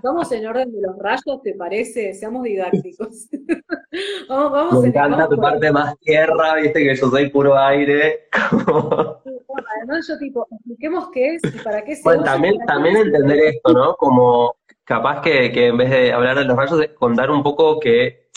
[0.00, 2.14] Vamos en orden de los rayos, ¿te parece?
[2.14, 3.28] Seamos didácticos.
[4.28, 8.28] vamos, vamos Me encanta tu parte más tierra, viste que yo soy puro aire.
[8.32, 13.72] además yo tipo, expliquemos qué es y para qué se Bueno, también, también entender esto,
[13.72, 13.96] ¿no?
[13.96, 14.54] Como
[14.90, 18.28] capaz que, que, en vez de hablar de los rayos, contar un poco que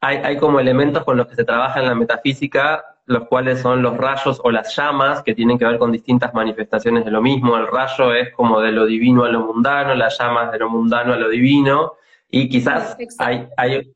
[0.00, 3.82] hay, hay como elementos con los que se trabaja en la metafísica los cuales son
[3.82, 7.56] los rayos o las llamas, que tienen que ver con distintas manifestaciones de lo mismo.
[7.56, 11.12] El rayo es como de lo divino a lo mundano, las llamas de lo mundano
[11.12, 11.94] a lo divino,
[12.30, 13.92] y quizás hay, hay,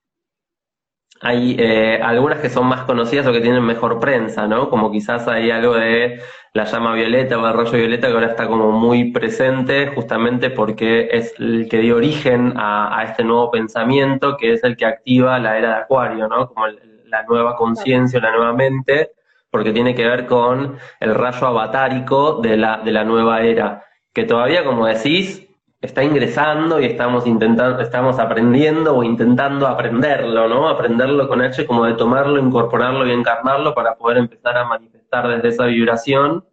[1.20, 4.68] hay eh, algunas que son más conocidas o que tienen mejor prensa, ¿no?
[4.68, 6.20] Como quizás hay algo de
[6.52, 11.08] la llama violeta o el rayo violeta que ahora está como muy presente justamente porque
[11.10, 15.58] es el que dio origen a, este nuevo pensamiento que es el que activa la
[15.58, 16.48] era de Acuario, ¿no?
[16.48, 19.12] Como la nueva conciencia, la nueva mente,
[19.50, 24.24] porque tiene que ver con el rayo avatárico de la, de la nueva era, que
[24.24, 25.45] todavía, como decís,
[25.86, 30.68] está ingresando y estamos intentando, estamos aprendiendo o intentando aprenderlo, ¿no?
[30.68, 35.48] Aprenderlo con H como de tomarlo, incorporarlo y encarnarlo para poder empezar a manifestar desde
[35.48, 36.44] esa vibración.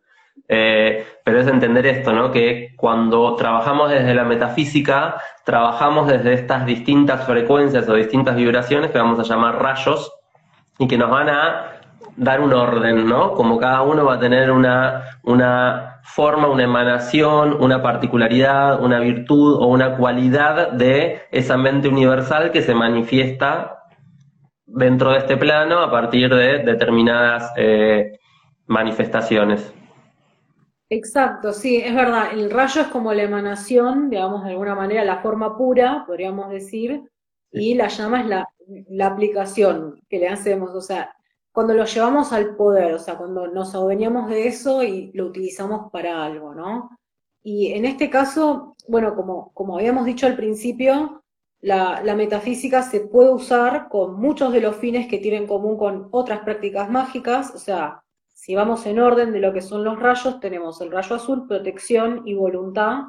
[0.47, 2.31] Eh, pero es entender esto, ¿no?
[2.31, 5.15] Que cuando trabajamos desde la metafísica,
[5.45, 10.11] trabajamos desde estas distintas frecuencias o distintas vibraciones que vamos a llamar rayos
[10.79, 11.72] y que nos van a
[12.15, 13.33] dar un orden, ¿no?
[13.33, 19.55] Como cada uno va a tener una, una forma, una emanación, una particularidad, una virtud
[19.55, 23.79] o una cualidad de esa mente universal que se manifiesta
[24.65, 28.19] dentro de este plano a partir de determinadas eh,
[28.67, 29.73] manifestaciones.
[30.89, 32.33] Exacto, sí, es verdad.
[32.33, 37.01] El rayo es como la emanación, digamos, de alguna manera, la forma pura, podríamos decir,
[37.51, 38.47] y la llama es la,
[38.89, 40.71] la aplicación que le hacemos.
[40.75, 41.11] O sea,
[41.53, 45.91] cuando lo llevamos al poder, o sea, cuando nos adueñamos de eso y lo utilizamos
[45.91, 46.97] para algo, ¿no?
[47.43, 51.23] Y en este caso, bueno, como, como habíamos dicho al principio,
[51.61, 55.77] la, la, metafísica se puede usar con muchos de los fines que tienen en común
[55.77, 59.99] con otras prácticas mágicas, o sea, si vamos en orden de lo que son los
[59.99, 63.03] rayos, tenemos el rayo azul, protección y voluntad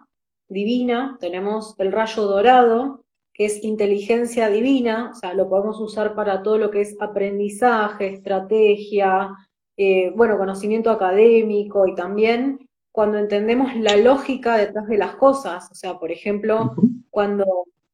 [0.49, 3.04] divina, tenemos el rayo dorado,
[3.35, 8.15] que es inteligencia divina, o sea, lo podemos usar para todo lo que es aprendizaje,
[8.15, 9.31] estrategia,
[9.77, 15.75] eh, bueno, conocimiento académico y también cuando entendemos la lógica detrás de las cosas, o
[15.75, 16.77] sea, por ejemplo,
[17.11, 17.45] cuando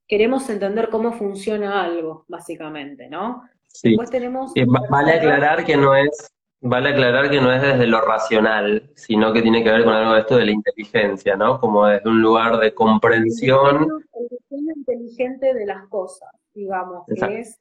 [0.06, 3.42] queremos entender cómo funciona algo, básicamente, ¿no?
[3.66, 3.90] Sí.
[3.90, 4.52] Después tenemos...
[4.90, 6.30] vale aclarar que no es
[6.62, 10.12] Vale aclarar que no es desde lo racional, sino que tiene que ver con algo
[10.12, 11.58] de esto de la inteligencia, ¿no?
[11.58, 13.88] Como desde un lugar de comprensión.
[14.12, 17.58] El diseño, inteligente de las cosas, digamos, que es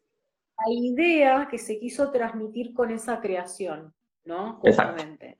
[0.67, 3.93] idea que se quiso transmitir con esa creación,
[4.25, 4.59] ¿no?
[4.61, 5.39] Justamente.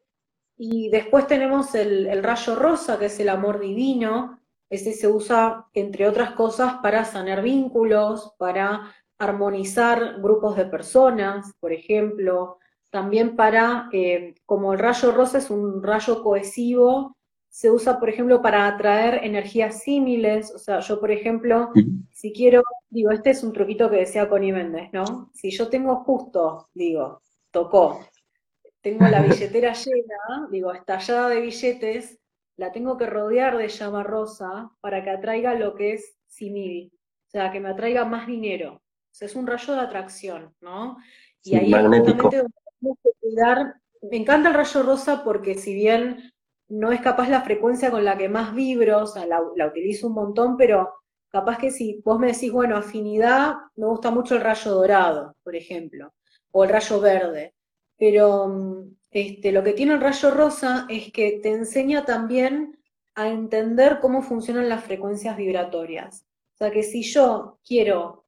[0.57, 4.39] Y después tenemos el, el, rayo rosa, que es el amor divino.
[4.69, 11.73] Ese se usa, entre otras cosas, para sanar vínculos, para armonizar grupos de personas, por
[11.73, 12.59] ejemplo.
[12.89, 17.15] También para, eh, como el rayo rosa es un rayo cohesivo,
[17.49, 20.53] se usa, por ejemplo, para atraer energías símiles.
[20.53, 21.71] O sea, yo, por ejemplo,
[22.11, 25.29] si quiero, digo, este es un truquito que decía Connie Méndez, ¿no?
[25.33, 27.21] Si yo tengo justo, digo,
[27.51, 28.01] tocó,
[28.81, 32.19] tengo la billetera llena, digo, estallada de billetes,
[32.55, 36.91] la tengo que rodear de llama rosa para que atraiga lo que es simil,
[37.27, 38.75] o sea, que me atraiga más dinero.
[38.75, 40.97] O sea, es un rayo de atracción, ¿no?
[41.43, 42.29] Y ahí magnético.
[42.31, 42.43] es
[42.81, 46.31] Me encanta el rayo rosa porque si bien
[46.69, 50.13] no es capaz la frecuencia con la que más vibro, o sea, la, utilizo un
[50.13, 50.93] montón, pero
[51.29, 55.55] capaz que si vos me decís, bueno, afinidad, me gusta mucho el rayo dorado, por
[55.55, 56.13] ejemplo,
[56.51, 57.55] o el rayo verde.
[57.97, 62.79] Pero este, lo que tiene el rayo rosa es que te enseña también
[63.15, 66.25] a entender cómo funcionan las frecuencias vibratorias.
[66.53, 68.25] O sea que si yo quiero,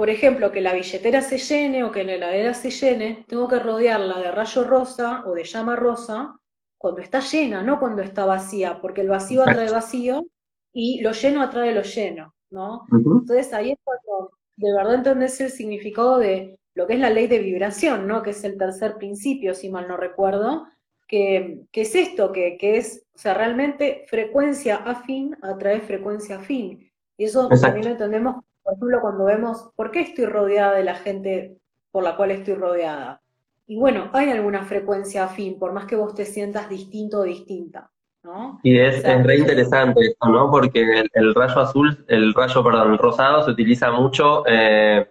[0.00, 3.58] por ejemplo, que la billetera se llene o que la heladera se llene, tengo que
[3.58, 6.40] rodearla de rayo rosa o de llama rosa
[6.78, 10.24] cuando está llena, no cuando está vacía, porque el vacío atrae vacío
[10.72, 12.86] y lo lleno atrae lo lleno, ¿no?
[12.90, 17.26] Entonces ahí es cuando de verdad entendés el significado de lo que es la ley
[17.26, 18.22] de vibración, ¿no?
[18.22, 20.66] Que es el tercer principio, si mal no recuerdo,
[21.06, 26.90] que, es esto, que, es, o sea, realmente frecuencia afín atrae frecuencia afín.
[27.18, 28.36] Y eso también lo entendemos,
[28.70, 31.56] por ejemplo, cuando vemos, ¿por qué estoy rodeada de la gente
[31.90, 33.20] por la cual estoy rodeada?
[33.66, 37.90] Y bueno, hay alguna frecuencia afín, por más que vos te sientas distinto o distinta.
[38.22, 38.60] ¿no?
[38.62, 40.50] Y es, re interesante esto, ¿no?
[40.50, 45.08] Porque el, rayo azul, el rayo, perdón, el rosado se utiliza mucho, eh,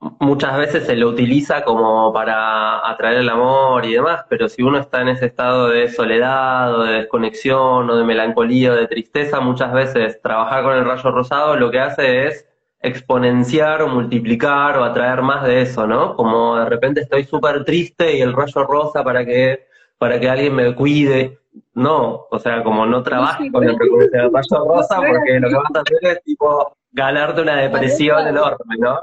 [0.00, 4.78] muchas veces se lo utiliza como para atraer el amor y demás, pero si uno
[4.78, 9.40] está en ese estado de soledad o de desconexión o de melancolía o de tristeza,
[9.40, 12.46] muchas veces trabajar con el rayo rosado lo que hace es
[12.80, 16.14] exponenciar o multiplicar o atraer más de eso, ¿no?
[16.14, 19.66] Como de repente estoy súper triste y el rayo rosa para que,
[19.98, 21.38] para que alguien me cuide.
[21.74, 25.80] No, o sea, como no trabajes con el, rayo rosa porque lo que vas a
[25.80, 28.98] hacer es tipo ganarte una depresión enorme, ¿no?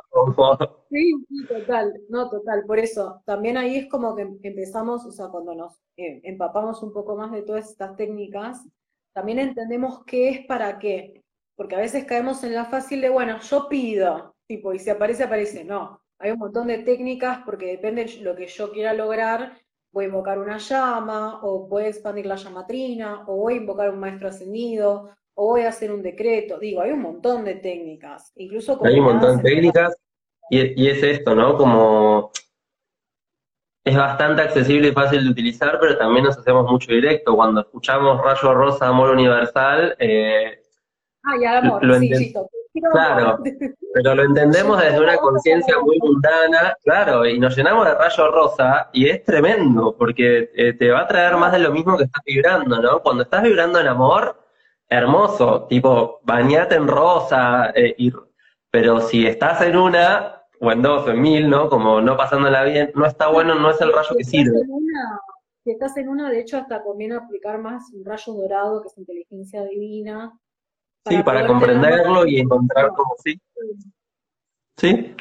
[0.89, 5.27] Sí, sí, total, no, total, por eso, también ahí es como que empezamos, o sea,
[5.27, 8.65] cuando nos eh, empapamos un poco más de todas estas técnicas,
[9.13, 11.23] también entendemos qué es para qué,
[11.55, 15.23] porque a veces caemos en la fácil de, bueno, yo pido, tipo, y si aparece,
[15.23, 15.63] aparece.
[15.63, 19.57] No, hay un montón de técnicas porque depende de lo que yo quiera lograr.
[19.93, 23.89] Voy a invocar una llama, o voy a expandir la llamatrina, o voy a invocar
[23.91, 26.60] un maestro ascendido, o voy a hacer un decreto.
[26.60, 28.34] Digo, hay un montón de técnicas.
[28.36, 29.95] Incluso hay un montón de técnicas,
[30.49, 31.56] y, y es esto, ¿no?
[31.56, 32.32] Como
[33.86, 37.36] es bastante accesible y fácil de utilizar, pero también nos hacemos mucho directo.
[37.36, 40.60] Cuando escuchamos Rayo Rosa, Amor Universal, eh,
[41.25, 42.34] Ah, ya, amor, sí,
[42.73, 43.38] Claro,
[43.93, 48.89] pero lo entendemos desde una conciencia muy mundana, claro, y nos llenamos de rayo rosa
[48.91, 52.23] y es tremendo, porque eh, te va a traer más de lo mismo que estás
[52.25, 53.02] vibrando, ¿no?
[53.04, 54.39] Cuando estás vibrando en amor,
[54.89, 58.12] hermoso, tipo, bañate en rosa, eh, y,
[58.71, 61.69] pero si estás en una, o en dos, o en mil, ¿no?
[61.69, 64.62] Como no pasándola bien, no está bueno, no es el rayo que sirve.
[65.63, 68.98] si estás en una, de hecho, hasta conviene aplicar más un rayo dorado, que es
[68.98, 70.33] inteligencia divina,
[71.08, 73.39] Sí, para comprenderlo y encontrar cómo sí.
[74.77, 75.15] ¿Sí?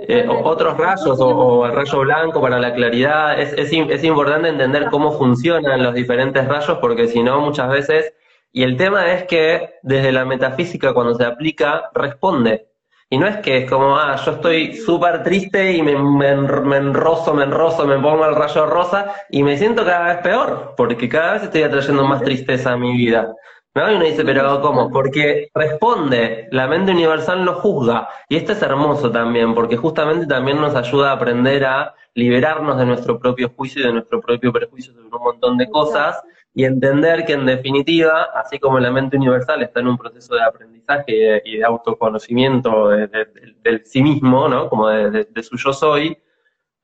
[0.00, 3.40] Eh, otros rayos o, el rayo blanco para la claridad.
[3.40, 8.12] Es, es, es, importante entender cómo funcionan los diferentes rayos porque si no muchas veces...
[8.50, 12.68] Y el tema es que desde la metafísica cuando se aplica responde.
[13.10, 16.76] Y no es que es como, ah, yo estoy súper triste y me, me, me,
[16.76, 21.08] enroso, me enroso, me pongo el rayo rosa y me siento cada vez peor, porque
[21.08, 23.34] cada vez estoy atrayendo más tristeza a mi vida.
[23.74, 24.90] Y uno dice, pero ¿cómo?
[24.90, 28.08] Porque responde, la mente universal no juzga.
[28.28, 32.86] Y esto es hermoso también, porque justamente también nos ayuda a aprender a liberarnos de
[32.86, 36.20] nuestro propio juicio y de nuestro propio prejuicio sobre un montón de cosas
[36.52, 40.42] y entender que en definitiva, así como la mente universal está en un proceso de
[40.42, 44.68] aprendizaje y de, autoconocimiento del sí mismo, ¿no?
[44.68, 46.18] Como de su yo soy,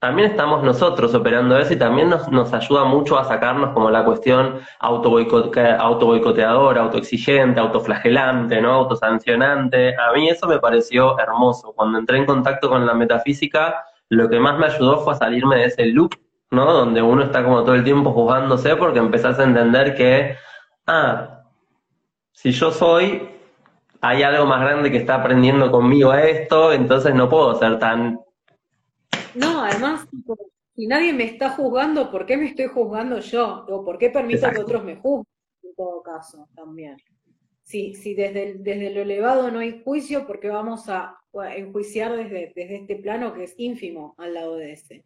[0.04, 4.04] también estamos nosotros operando eso y también nos, nos ayuda mucho a sacarnos como la
[4.04, 8.74] cuestión auto boicoteadora, autoexigente, autoflagelante, ¿no?
[8.74, 9.96] autosancionante.
[9.96, 11.72] A mí eso me pareció hermoso.
[11.72, 15.56] Cuando entré en contacto con la metafísica, lo que más me ayudó fue a salirme
[15.56, 16.14] de ese loop,
[16.50, 16.70] ¿no?
[16.70, 20.36] Donde uno está como todo el tiempo juzgándose porque empezás a entender que,
[20.86, 21.44] ah,
[22.32, 23.26] si yo soy
[24.02, 28.20] hay algo más grande que está aprendiendo conmigo esto, entonces no puedo ser tan...
[29.34, 30.06] No, además,
[30.74, 33.64] si nadie me está juzgando, ¿por qué me estoy juzgando yo?
[33.68, 35.26] ¿O por qué permito que otros me juzguen?
[35.62, 36.96] En todo caso, también.
[37.62, 41.18] Si, si desde, desde lo elevado no hay juicio, ¿por qué vamos a,
[41.56, 45.04] enjuiciar desde, desde este plano que es ínfimo al lado de ese?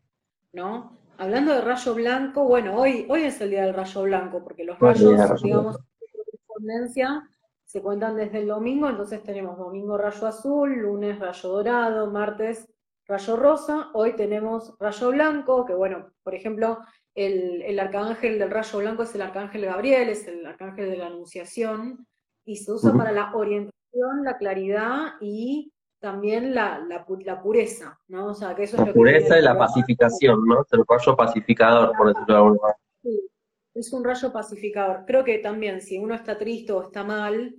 [0.52, 0.98] ¿No?
[1.18, 4.78] Hablando de rayo blanco, bueno, hoy, hoy es el día del rayo blanco, porque los
[4.78, 7.28] rayos, digamos, de correspondencia
[7.64, 12.68] se cuentan desde el domingo, entonces tenemos domingo rayo azul, lunes rayo dorado, martes
[13.08, 16.78] rayo rosa, hoy tenemos rayo blanco, que bueno, por ejemplo,
[17.14, 22.06] el, arcángel del rayo blanco es el arcángel Gabriel, es el arcángel de la anunciación,
[22.44, 28.26] y se usa para la orientación, la claridad y también la, la, pureza, ¿no?
[28.26, 30.62] O sea, que eso la es lo pureza y la pacificación, ¿no?
[30.62, 32.78] Es el rayo pacificador, por decirlo de alguna manera.
[33.02, 33.30] Sí,
[33.74, 35.04] es un rayo pacificador.
[35.06, 37.56] Creo que también si uno está triste o está mal,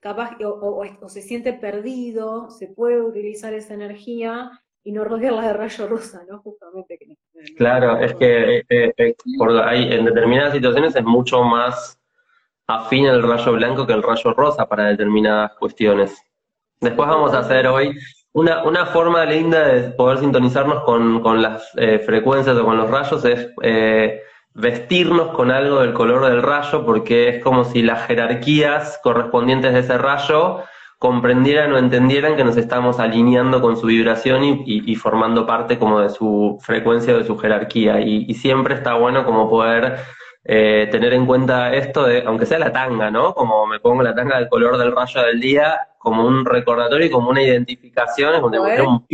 [0.00, 4.50] capaz o, o, se siente perdido, se puede utilizar esa energía
[4.84, 6.38] y no rodearla de rayo rosa, ¿no?
[6.40, 6.98] Justamente.
[7.56, 11.98] claro, es que eh, eh, eh, por en determinadas situaciones es mucho más
[12.66, 16.22] afín el rayo blanco que el rayo rosa para determinadas cuestiones.
[16.80, 17.98] Después vamos a hacer hoy
[18.32, 21.70] una, una forma linda de poder sintonizarnos con, con las
[22.04, 23.48] frecuencias o con los rayos es
[24.54, 29.80] vestirnos con algo del color del rayo, porque es como si las jerarquías correspondientes de
[29.80, 30.62] ese rayo
[30.98, 36.10] comprendieran o entendieran que nos estamos alineando con su vibración y, formando parte como de
[36.10, 38.00] su frecuencia o de su jerarquía.
[38.00, 39.98] Y, siempre está bueno como poder
[40.44, 43.34] eh, tener en cuenta esto de, aunque sea la tanga, ¿no?
[43.34, 47.10] Como me pongo la tanga del color del rayo del día, como un recordatorio y
[47.10, 49.04] como una identificación, es un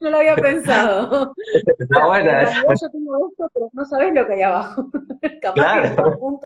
[0.00, 1.34] no lo había pensado.
[1.78, 2.50] Está buena.
[2.50, 4.90] Yo tengo esto, pero no sabes lo que hay abajo.
[5.42, 6.18] Capaz claro.
[6.18, 6.40] un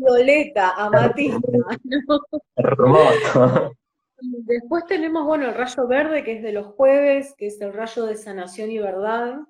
[0.00, 1.48] violeta, amatista.
[2.56, 3.72] Hermoso.
[4.20, 8.06] Después tenemos, bueno, el rayo verde, que es de los jueves, que es el rayo
[8.06, 9.40] de sanación y verdad,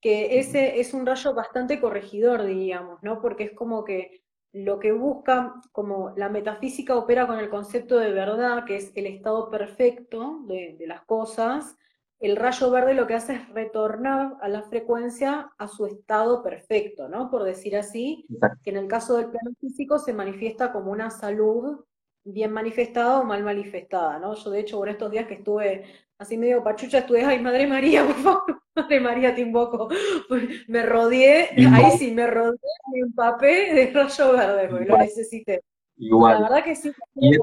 [0.00, 3.20] que ese es un rayo bastante corregidor, diríamos, ¿no?
[3.20, 4.22] Porque es como que
[4.52, 9.06] lo que busca, como la metafísica opera con el concepto de verdad, que es el
[9.06, 11.76] estado perfecto de, de las cosas,
[12.18, 17.08] el rayo verde lo que hace es retornar a la frecuencia a su estado perfecto,
[17.08, 17.30] ¿no?
[17.30, 18.26] Por decir así,
[18.62, 21.84] que en el caso del plano físico se manifiesta como una salud
[22.24, 24.34] bien manifestada o mal manifestada, ¿no?
[24.34, 25.84] Yo de hecho por estos días que estuve
[26.18, 29.88] así medio pachucha, estuve, ay, Madre María, por favor, Madre María, te invoco.
[30.68, 32.58] Me rodeé, ahí sí, me rodeé,
[32.92, 35.62] me empapé de rayo verde, porque lo necesité.
[35.98, 36.42] Igual.
[36.42, 37.36] La verdad que sí, y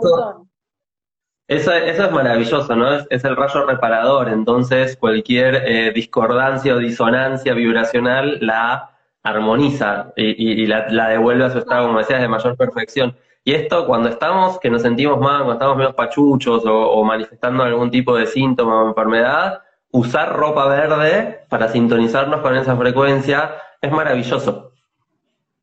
[1.47, 2.93] eso, eso es maravilloso, ¿no?
[3.09, 8.91] Es, el rayo reparador, entonces cualquier eh, discordancia o disonancia vibracional la
[9.23, 13.15] armoniza y, la, devuelve a su estado, como decías, de mayor perfección.
[13.45, 17.91] Y esto cuando estamos, que nos sentimos mal, cuando estamos medio pachuchos o, manifestando algún
[17.91, 24.71] tipo de síntoma o enfermedad, usar ropa verde para sintonizarnos con esa frecuencia es maravilloso.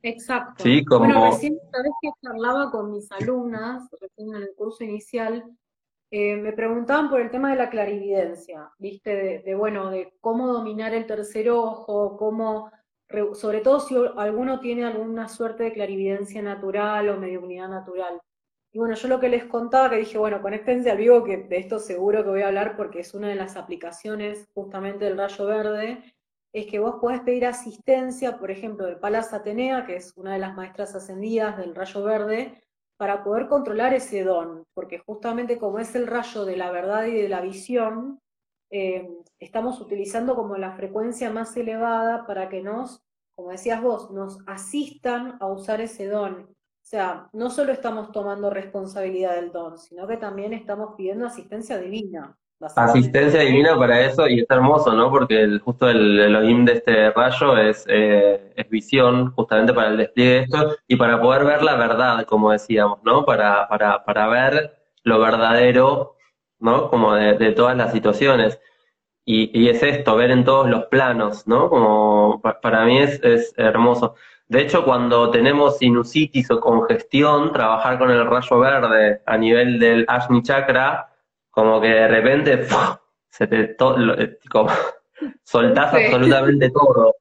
[0.02, 0.62] Exacto.
[0.62, 1.06] Sí, como...
[1.06, 5.44] Bueno, recién, vez que charlaba con mis alumnas, recién en el curso inicial,
[6.10, 9.42] eh, me preguntaban por el tema de la clarividencia, ¿viste?
[9.44, 12.70] De, bueno, de cómo dominar el tercer ojo, cómo,
[13.34, 18.20] sobre todo si alguno tiene alguna suerte de clarividencia natural o mediunidad natural.
[18.72, 21.58] Y bueno, yo lo que les contaba, que dije, bueno, conéctense al vivo, que de
[21.58, 25.46] esto seguro que voy a hablar porque es una de las aplicaciones justamente del rayo
[25.46, 26.14] verde,
[26.52, 30.40] es que vos podés pedir asistencia, por ejemplo, del Palas Atenea, que es una de
[30.40, 32.60] las maestras ascendidas del rayo verde,
[33.00, 37.14] para poder controlar ese don, porque justamente como es el rayo de la verdad y
[37.14, 38.20] de la visión,
[38.70, 43.02] eh, estamos utilizando como la frecuencia más elevada para que nos,
[43.34, 46.42] como decías vos, nos asistan a usar ese don.
[46.42, 51.78] O sea, no solo estamos tomando responsabilidad del don, sino que también estamos pidiendo asistencia
[51.78, 52.36] divina.
[52.60, 55.10] Asistencia divina para eso, y es hermoso, ¿no?
[55.10, 59.96] Porque el, justo el Elohim de este rayo es, eh, es visión, justamente para el
[59.96, 63.24] despliegue de esto, y para poder ver la verdad, como decíamos, ¿no?
[63.24, 66.16] Para, para, para ver lo verdadero,
[66.58, 66.90] ¿no?
[66.90, 68.60] Como de, todas las situaciones.
[69.24, 71.70] Y, y, es esto, ver en todos los planos, ¿no?
[71.70, 74.16] Como para mí es, es hermoso.
[74.48, 80.04] De hecho, cuando tenemos sinusitis o congestión, trabajar con el rayo verde a nivel del
[80.08, 81.09] Ashni Chakra
[81.50, 82.66] como que de repente
[83.28, 84.38] se te eh,
[85.44, 87.14] soltás absolutamente todo.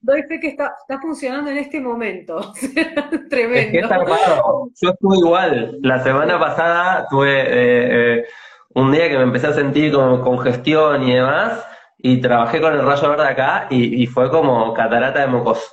[0.00, 2.52] Doy fe que está, está funcionando en este momento.
[3.30, 3.78] Tremendo.
[3.78, 5.78] Es que Yo estuve igual.
[5.82, 8.24] La semana pasada tuve eh, eh,
[8.74, 11.64] un día que me empecé a sentir como congestión y demás,
[11.98, 15.72] y trabajé con el rayo verde acá y, y fue como catarata de mocos.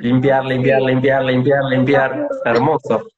[0.00, 2.28] Limpiar, limpiar, limpiar, limpiar, limpiar.
[2.46, 3.08] Hermoso.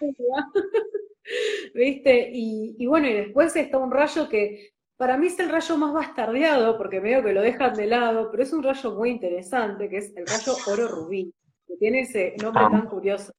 [1.74, 2.30] ¿Viste?
[2.32, 5.92] Y, y bueno, y después está un rayo que para mí es el rayo más
[5.92, 9.98] bastardeado, porque medio que lo dejan de lado, pero es un rayo muy interesante, que
[9.98, 11.34] es el rayo oro rubí,
[11.66, 12.70] que tiene ese nombre ah.
[12.70, 13.32] tan curioso.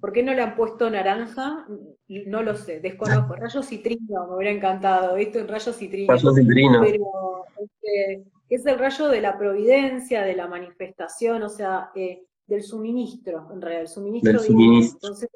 [0.00, 1.66] ¿Por qué no le han puesto naranja?
[2.08, 3.34] No lo sé, desconozco.
[3.34, 5.40] Rayo citrino, me hubiera encantado, ¿viste?
[5.40, 6.12] Un rayo citrino.
[6.12, 6.80] Rayo citrino.
[6.82, 12.62] Pero este, es el rayo de la providencia, de la manifestación, o sea, eh, del
[12.62, 14.32] suministro, en realidad, el suministro.
[14.32, 14.98] Del suministro.
[15.02, 15.30] Entonces,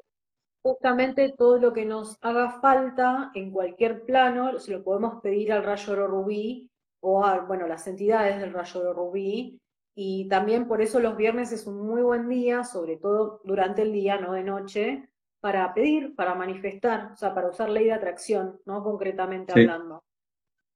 [0.61, 5.63] justamente todo lo que nos haga falta en cualquier plano se lo podemos pedir al
[5.63, 9.59] rayo oro rubí o a, bueno, las entidades del rayo oro rubí.
[9.95, 13.91] Y también por eso los viernes es un muy buen día, sobre todo durante el
[13.91, 15.09] día, no de noche,
[15.41, 18.83] para pedir, para manifestar, o sea, para usar ley de atracción, ¿no?
[18.83, 20.03] Concretamente hablando.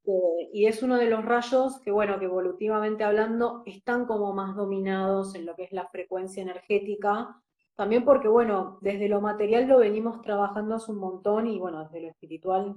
[0.05, 4.55] Eh, y es uno de los rayos que, bueno, que evolutivamente hablando están como más
[4.55, 7.41] dominados en lo que es la frecuencia energética
[7.75, 12.01] también porque, bueno, desde lo material lo venimos trabajando hace un montón y, bueno, desde
[12.01, 12.75] lo espiritual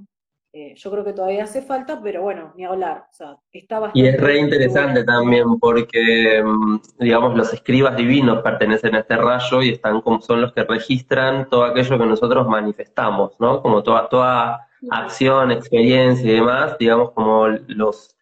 [0.50, 3.04] eh, yo creo que todavía hace falta, pero bueno, ni hablar.
[3.10, 8.42] O sea, está bastante y es re interesante también porque, mm, digamos, los escribas divinos
[8.42, 12.48] pertenecen a este rayo y están como son los que registran todo aquello que nosotros
[12.48, 13.60] manifestamos, ¿no?
[13.60, 18.16] Como toda, toda acción, experiencia y demás, digamos, como los,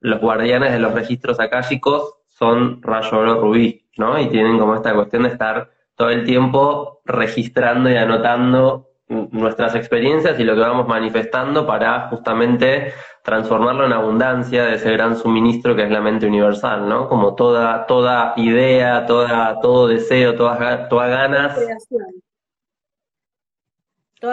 [0.00, 4.18] los guardianes de los registros akáshicos son rayo oro rubí, ¿no?
[4.18, 10.38] Y tienen como esta cuestión de estar todo el tiempo registrando y anotando nuestras experiencias
[10.38, 12.92] y lo que vamos manifestando para justamente
[13.24, 17.08] transformarlo en abundancia de ese gran suministro que es la mente universal, ¿no?
[17.08, 21.58] Como toda, toda idea, toda, todo deseo, todas, todas ganas.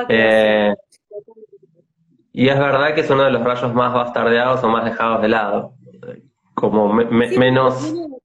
[0.09, 0.75] Eh,
[2.31, 5.29] y es verdad que es uno de los rayos más bastardeados o más dejados de
[5.29, 5.73] lado.
[6.53, 8.15] Como menos tiene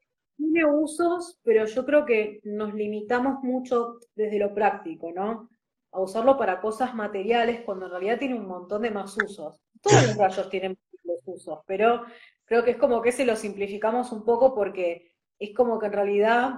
[0.65, 5.49] usos, pero yo creo que nos limitamos mucho desde lo práctico, ¿no?
[5.93, 9.61] A usarlo para cosas materiales cuando en realidad tiene un montón de más usos.
[9.81, 12.05] Todos los rayos tienen múltiples usos, pero
[12.45, 15.93] creo que es como que se lo simplificamos un poco porque es como que en
[15.93, 16.55] realidad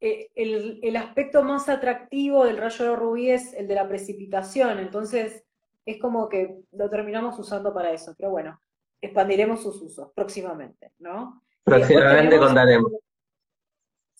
[0.00, 5.44] eh, el, aspecto más atractivo del rayo de rubí es el de la precipitación, entonces
[5.86, 8.60] es como que lo terminamos usando para eso, pero bueno,
[9.00, 11.42] expandiremos sus usos próximamente, ¿no?
[11.64, 12.92] Próximamente contaremos.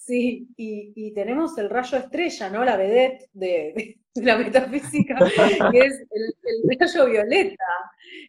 [0.07, 2.64] Sí, y, tenemos el rayo estrella, ¿no?
[2.64, 5.16] La vedette de, la metafísica,
[5.72, 7.64] que es el, rayo violeta,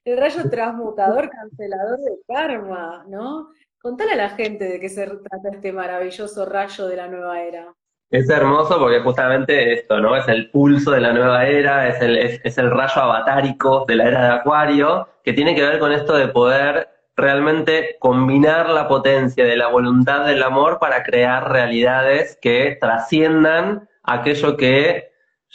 [0.03, 3.49] el rayo transmutador, cancelador de karma, ¿no?
[3.79, 7.71] Contale a la gente de qué se trata este maravilloso rayo de la nueva era.
[8.09, 10.15] Es hermoso porque justamente esto, ¿no?
[10.15, 14.07] Es el pulso de la nueva era, es el, es el rayo avatárico de la
[14.07, 19.43] era de Acuario, que tiene que ver con esto de poder realmente combinar la potencia
[19.43, 25.09] de la voluntad del amor para crear realidades que trasciendan aquello que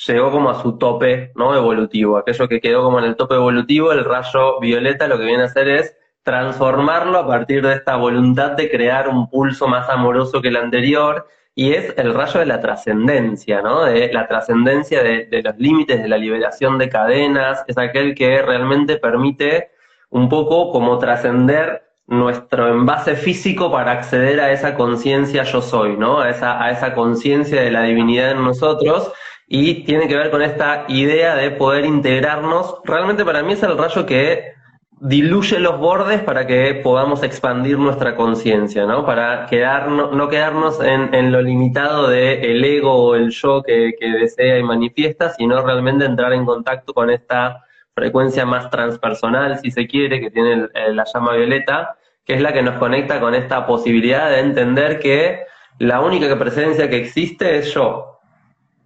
[0.07, 1.55] llegó como a su tope ¿no?
[1.55, 5.45] evolutivo, aquello que quedó como en el tope evolutivo, el rayo violeta lo que viene
[5.45, 10.43] a hacer es transformarlo a partir de esta voluntad de crear un pulso más amoroso
[10.43, 13.85] que el anterior, y es el rayo de la trascendencia, ¿no?
[13.85, 18.41] De la trascendencia de, de los límites, de la liberación de cadenas, es aquel que
[18.41, 19.71] realmente permite
[20.13, 26.21] un poco como trascender nuestro envase físico para acceder a esa conciencia yo soy, ¿no?
[26.21, 29.11] A esa, a esa conciencia de la divinidad en nosotros
[29.49, 32.77] y tiene que ver con esta idea de poder integrarnos.
[32.85, 34.53] Realmente para mí es el rayo que
[35.01, 39.07] diluye los bordes para que podamos expandir nuestra conciencia, ¿no?
[39.07, 43.95] Para quedarnos, no quedarnos en, en lo limitado del el ego o el yo que,
[43.99, 47.65] que desea y manifiesta, sino realmente entrar en contacto con esta
[47.95, 52.63] frecuencia más transpersonal, si se quiere, que tiene la llama violeta, que es la que
[52.63, 55.45] nos conecta con esta posibilidad de entender que
[55.79, 58.09] la única presencia que existe es yo.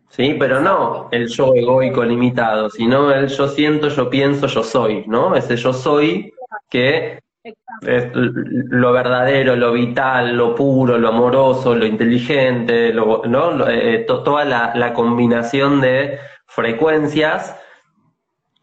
[0.09, 0.37] ¿Sí?
[0.39, 5.35] Pero no el yo egoico limitado, sino el yo siento, yo pienso, yo soy, ¿no?
[5.35, 6.33] Ese yo soy
[6.71, 7.19] que
[7.83, 13.69] es lo verdadero, lo vital, lo puro, lo amoroso, lo inteligente, ¿no?
[13.69, 17.57] Eh, toda la, la combinación de frecuencias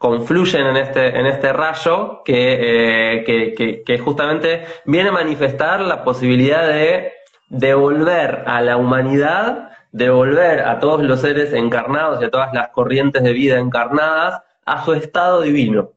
[0.04, 6.68] confluyen en este, en este rayo eh, que, que, justamente viene a manifestar la posibilidad
[6.68, 7.14] de
[7.48, 13.24] devolver a la humanidad, devolver a todos los seres encarnados y a todas las corrientes
[13.24, 15.92] de vida encarnadas a su estado divino.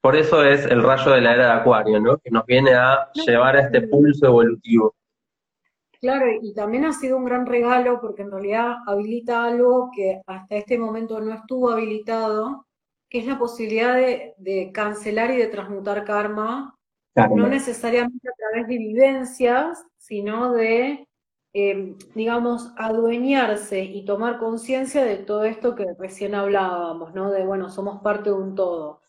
[0.00, 2.16] Por eso es el rayo de la era de Acuario, ¿no?
[2.18, 4.94] Que nos viene a llevar a este pulso evolutivo.
[6.00, 10.54] Claro, y también ha sido un gran regalo porque en realidad habilita algo que hasta
[10.54, 12.67] este momento no estuvo habilitado,
[13.08, 16.76] que es la posibilidad de, cancelar y de transmutar karma,
[17.14, 21.08] no necesariamente a través de vivencias, sino de
[21.54, 27.30] eh, digamos, adueñarse y tomar conciencia de todo esto que recién hablábamos, ¿no?
[27.30, 29.00] De, bueno, somos parte de un todo.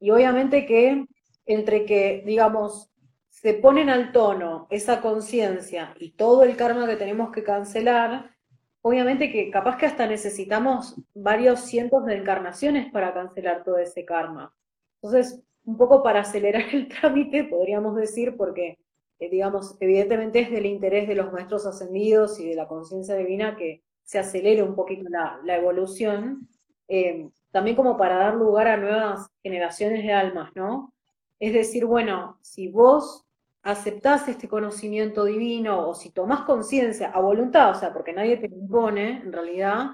[0.00, 1.06] Y obviamente que
[1.44, 2.90] entre que, digamos,
[3.28, 8.34] se ponen al tono esa conciencia y todo el karma que tenemos que cancelar,
[8.82, 14.54] obviamente que capaz que hasta necesitamos varios cientos de encarnaciones para cancelar todo ese karma.
[15.02, 18.78] Entonces, un poco para acelerar el trámite, podríamos decir, porque,
[19.20, 23.56] eh, digamos, evidentemente es del interés de los maestros ascendidos y de la conciencia divina
[23.56, 26.48] que se acelere un poquito la, evolución,
[26.88, 30.94] eh, también como para dar lugar a nuevas generaciones de almas, ¿no?
[31.38, 33.27] Es decir, bueno, si vos
[33.62, 38.46] aceptás este conocimiento divino o si tomás conciencia a voluntad, o sea, porque nadie te
[38.46, 39.90] impone, en realidad,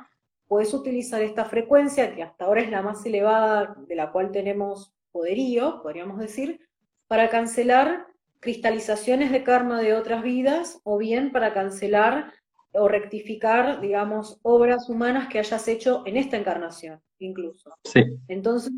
[0.46, 4.94] puedes utilizar esta frecuencia, que hasta ahora es la más elevada, de la cual tenemos
[5.10, 6.60] poderío, podríamos decir,
[7.06, 8.06] para cancelar
[8.40, 12.32] cristalizaciones de karma de otras vidas o bien para cancelar
[12.72, 17.70] o rectificar, digamos, obras humanas que hayas hecho en esta encarnación, incluso.
[17.84, 18.02] Sí.
[18.28, 18.72] Entonces,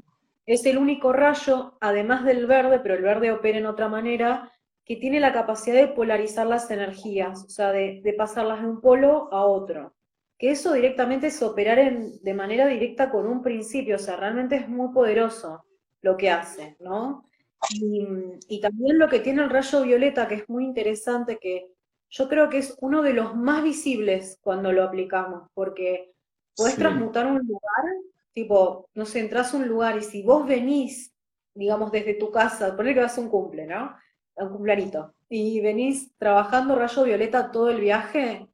[0.45, 4.53] es el único rayo, además del verde, pero el verde opera en otra manera,
[4.87, 9.29] que tiene la capacidad de polarizar las energías, o sea, de, pasarlas de un polo
[9.33, 9.95] a otro.
[10.39, 14.69] Que eso directamente es operar de manera directa con un principio, o sea, realmente es
[14.69, 15.65] muy poderoso
[16.03, 17.29] lo que hace, ¿no?
[17.71, 18.07] Y,
[18.49, 21.73] y también lo que tiene el rayo violeta, que es muy interesante, que
[22.09, 26.13] yo creo que es uno de los más visibles cuando lo aplicamos, porque
[26.55, 27.85] podés transmutar un lugar,
[28.33, 31.13] tipo, no sé, entras a un lugar y si vos venís,
[31.55, 33.97] digamos, desde tu casa, poner que vas a un cumple, ¿no?
[34.45, 38.49] Un cumplanito, y venís trabajando rayo violeta todo el viaje,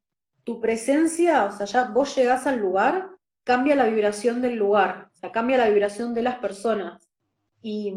[0.44, 3.10] tu presencia, o sea, ya vos llegás al lugar,
[3.44, 7.08] cambia la vibración del lugar, o sea, cambia la vibración de las personas.
[7.60, 7.94] Y,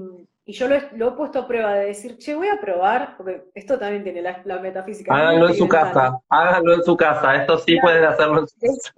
[0.47, 4.03] yo lo he, puesto a prueba de decir, che, voy a probar, porque esto también
[4.03, 5.11] tiene la, metafísica.
[5.11, 8.93] Háganlo en su casa, háganlo en su casa, esto sí pueden hacerlo en su casa.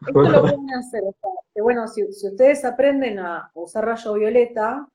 [0.00, 1.02] Esto lo pueden hacer,
[1.54, 4.88] que bueno, si, si ustedes aprenden a usar rayo violeta,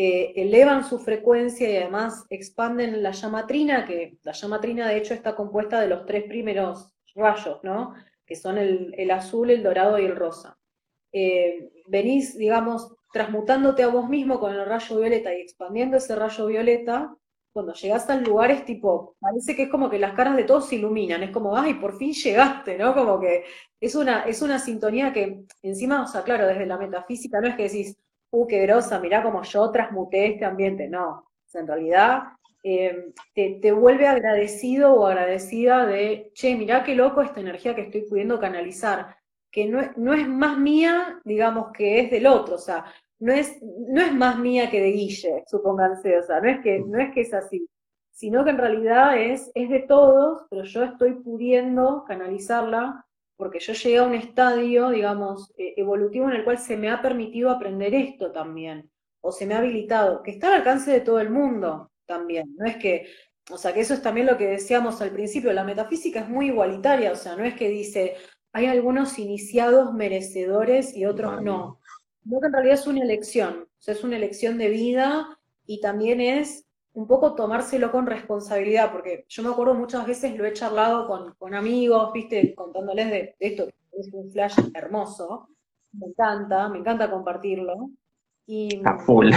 [0.00, 5.80] elevan su frecuencia y además expanden la llamatrina, que la llamatrina de hecho está compuesta
[5.80, 7.94] de los tres primeros rayos, ¿no?
[8.24, 10.56] Que son el, azul, el dorado y el rosa.
[11.12, 16.46] Eh, venís, digamos, transmutándote a vos mismo con el rayo violeta y expandiendo ese rayo
[16.46, 17.16] violeta,
[17.52, 20.68] cuando llegás al lugar es tipo, parece que es como que las caras de todos
[20.68, 22.94] se iluminan, es como, ay, por fin llegaste, ¿no?
[22.94, 23.44] Como que
[23.80, 27.56] es una, es una sintonía que encima, o sea, claro, desde la metafísica no es
[27.56, 27.96] que decís,
[28.30, 30.88] uh, qué grosa, mirá cómo yo transmuté este ambiente.
[30.88, 32.22] No, en realidad
[32.62, 38.02] eh, te, vuelve agradecido o agradecida de, che, mirá qué loco esta energía que estoy
[38.02, 39.16] pudiendo canalizar,
[39.50, 42.84] que no es, no es más mía, digamos, que es del otro, o sea,
[43.20, 46.80] no es, no es más mía que de Guille, supónganse, o sea, no es que,
[46.80, 47.68] no es, que es así,
[48.10, 53.06] sino que en realidad es, es de todos, pero yo estoy pudiendo canalizarla
[53.38, 57.00] porque yo llegué a un estadio, digamos, e, evolutivo en el cual se me ha
[57.00, 61.20] permitido aprender esto también, o se me ha habilitado, que está al alcance de todo
[61.20, 62.54] el mundo también.
[62.56, 63.06] No es que,
[63.50, 66.48] o sea, que eso es también lo que decíamos al principio, la metafísica es muy
[66.48, 68.16] igualitaria, o sea, no es que dice,
[68.52, 71.80] hay algunos iniciados merecedores y otros no.
[72.24, 75.80] No que en realidad es una elección, o sea, es una elección de vida y
[75.80, 80.52] también es un poco tomárselo con responsabilidad, porque yo me acuerdo muchas veces lo he
[80.52, 85.48] charlado con, amigos, viste, contándoles de, esto, que es un flash hermoso,
[85.92, 87.90] me encanta, me encanta compartirlo.
[88.46, 89.30] Y, A full.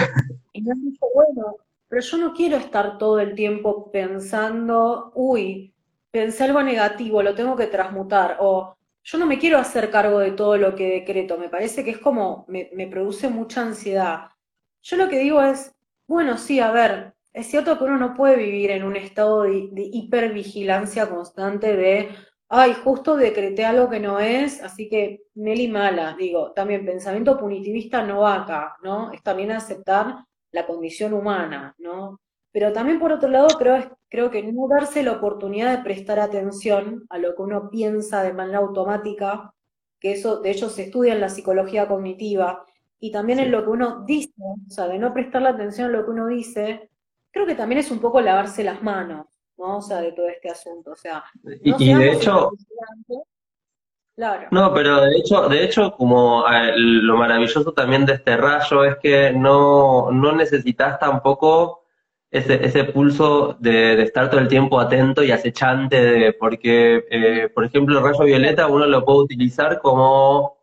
[0.54, 5.74] y me han dicho, bueno, pero yo no quiero estar todo el tiempo pensando, uy,
[6.10, 10.32] pensé algo negativo, lo tengo que transmutar, o yo no me quiero hacer cargo de
[10.32, 14.30] todo lo que decreto, me parece que es como, me, me produce mucha ansiedad.
[14.82, 15.76] Yo lo que digo es,
[16.08, 19.70] bueno, sí, a ver, es cierto que uno no puede vivir en un estado de,
[19.74, 22.10] hipervigilancia constante de,
[22.50, 26.16] ay, justo decreté algo que no es, así que Meli mala.
[26.18, 29.12] Digo, también pensamiento punitivista no va acá, ¿no?
[29.12, 32.20] Es también aceptar la condición humana, ¿no?
[32.52, 37.06] Pero también por otro lado creo, creo que no darse la oportunidad de prestar atención
[37.10, 39.54] a lo que uno piensa de manera automática,
[40.02, 42.66] que eso de hecho se estudia en la psicología cognitiva,
[43.00, 45.92] y también en lo que uno dice, o sea, de no prestar la atención a
[45.92, 46.91] lo que uno dice,
[47.32, 49.26] creo que también es un poco lavarse las manos,
[49.58, 49.78] ¿no?
[49.78, 50.92] O sea, de todo este asunto.
[50.92, 51.24] O sea,
[51.64, 52.52] y, de hecho.
[54.16, 54.50] Claro.
[54.52, 58.98] No, pero de hecho, de hecho, como eh, lo maravilloso también de este rayo es
[58.98, 61.86] que no, no necesitas tampoco
[62.30, 67.66] ese, ese pulso de, estar todo el tiempo atento y acechante, de, porque, eh, por
[67.66, 70.58] ejemplo, el rayo violeta uno lo puede utilizar como,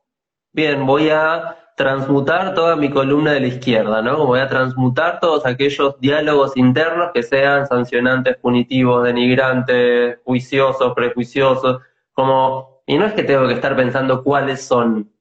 [0.53, 4.17] bien, voy a transmutar toda mi columna de la izquierda, ¿no?
[4.17, 11.81] Como voy a transmutar todos aquellos diálogos internos que sean sancionantes, punitivos, denigrantes, juiciosos, prejuiciosos,
[12.13, 15.13] como, y no es que tengo que estar pensando cuáles son,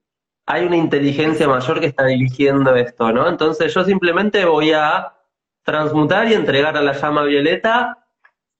[0.47, 3.30] hay una inteligencia mayor que está dirigiendo esto, ¿no?
[3.30, 5.14] Entonces yo simplemente voy a
[5.62, 7.99] transmutar y entregar a la llama violeta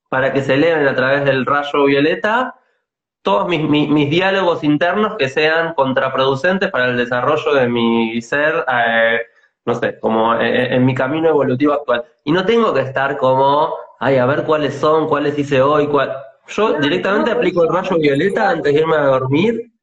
[0.08, 2.60] para que se eleven a través del rayo violeta
[3.28, 9.20] todos mis, diálogos internos que sean contraproducentes para el desarrollo de mi ser, eh,
[9.66, 12.06] no sé, como eh, eh, en, mi camino evolutivo actual.
[12.24, 16.16] Y no tengo que estar como, ay, a ver cuáles son, cuáles hice hoy, cuál...
[16.48, 19.74] Yo directamente aplico el rayo violeta antes de irme a dormir.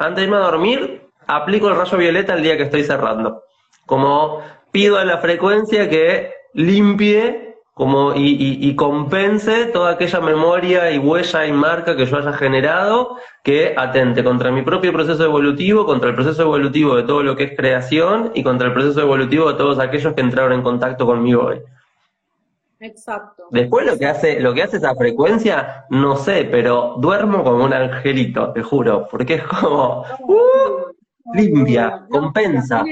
[0.00, 3.44] Antes de irme a dormir, aplico el rayo violeta el día que estoy cerrando.
[3.86, 4.42] Como
[4.72, 7.47] pido a la frecuencia que limpie
[7.78, 13.72] como y, compense toda aquella memoria y huella y marca que yo haya generado que
[13.76, 17.56] atente contra mi propio proceso evolutivo, contra el proceso evolutivo de todo lo que es
[17.56, 21.60] creación y contra el proceso evolutivo de todos aquellos que entraron en contacto conmigo hoy.
[22.80, 23.44] Exacto.
[23.52, 27.72] Después lo que hace, lo que hace esa frecuencia, no sé, pero duermo como un
[27.72, 32.82] angelito, te juro, porque es como uh, limpia, compensa.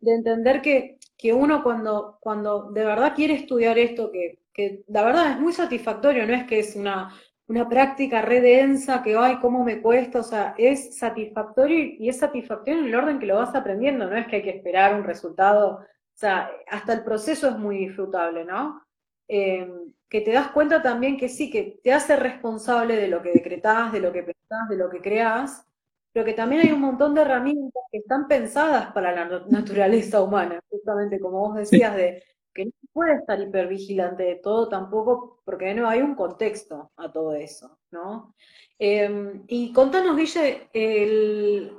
[0.00, 5.04] de entender que que uno cuando, cuando de verdad quiere estudiar esto, que, que la
[5.04, 7.12] verdad es muy satisfactorio, no es que es una,
[7.46, 12.18] una práctica re densa, que, ay, cómo me cuesta, o sea, es satisfactorio y es
[12.18, 15.04] satisfactorio en el orden que lo vas aprendiendo, no es que hay que esperar un
[15.04, 18.82] resultado, o sea, hasta el proceso es muy disfrutable, ¿no?
[19.28, 19.70] Eh,
[20.08, 23.92] que te das cuenta también que sí, que te hace responsable de lo que decretás,
[23.92, 25.66] de lo que pensás, de lo que creás,
[26.12, 30.60] pero que también hay un montón de herramientas que están pensadas para la naturaleza humana,
[30.68, 35.72] justamente como vos decías, de que no se puede estar hipervigilante de todo tampoco, porque
[35.74, 38.34] no hay un contexto a todo eso, ¿no?
[38.78, 40.68] Em, y contanos, Guille,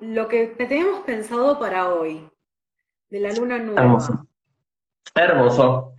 [0.02, 2.30] lo que teníamos pensado para hoy,
[3.10, 3.82] de la luna nueva.
[3.82, 4.28] Hermoso.
[5.14, 5.94] Hermoso.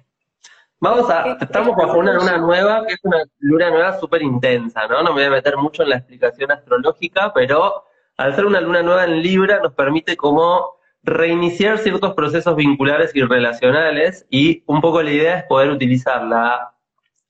[0.81, 5.03] Vamos a, estamos bajo una luna nueva, que es una luna nueva súper intensa, ¿no?
[5.03, 7.85] No me voy a meter mucho en la explicación astrológica, pero
[8.23, 13.23] al ser una luna nueva en Libra, nos permite como reiniciar ciertos procesos vinculares y
[13.23, 16.73] relacionales y un poco la idea es poder utilizar la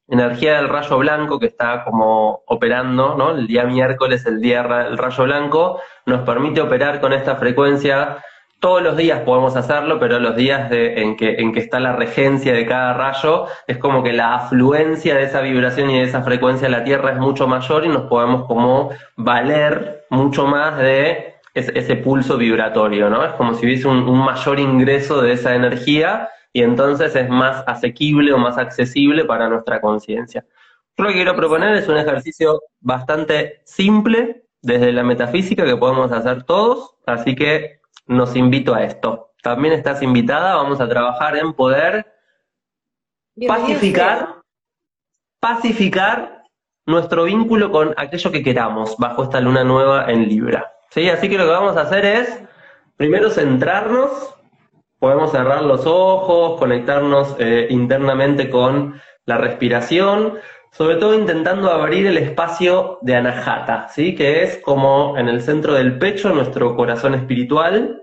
[0.09, 3.31] energía del rayo blanco que está como operando, ¿no?
[3.31, 8.19] El día miércoles, el día del rayo blanco, nos permite operar con esta frecuencia
[8.63, 12.53] todos los días podemos hacerlo, pero los días en, que, en que está la regencia
[12.53, 16.69] de cada rayo, es como que la afluencia de esa vibración y de esa frecuencia
[16.69, 21.97] a la Tierra es mucho mayor y nos podemos como valer mucho más de ese,
[21.97, 23.25] pulso vibratorio, ¿no?
[23.25, 27.65] Es como si hubiese un, un mayor ingreso de esa energía y entonces es más
[27.67, 30.45] asequible o más accesible para nuestra conciencia.
[30.97, 36.13] Yo lo que quiero proponer es un ejercicio bastante simple desde la metafísica que podemos
[36.13, 39.33] hacer todos, así que nos invito a esto.
[39.43, 42.07] También estás invitada, vamos a trabajar en poder
[43.49, 44.43] pacificar,
[45.41, 46.32] pacificar
[46.87, 50.73] nuestro vínculo con aquello que queramos bajo esta luna nueva en Libra.
[50.91, 51.09] ¿Sí?
[51.09, 52.43] Así que lo que vamos a hacer es,
[52.97, 54.35] primero centrarnos,
[54.99, 60.35] podemos cerrar los ojos, conectarnos eh, internamente con la respiración,
[60.71, 64.15] sobre todo intentando abrir el espacio de Anahata, ¿sí?
[64.15, 68.03] que es como en el centro del pecho nuestro corazón espiritual,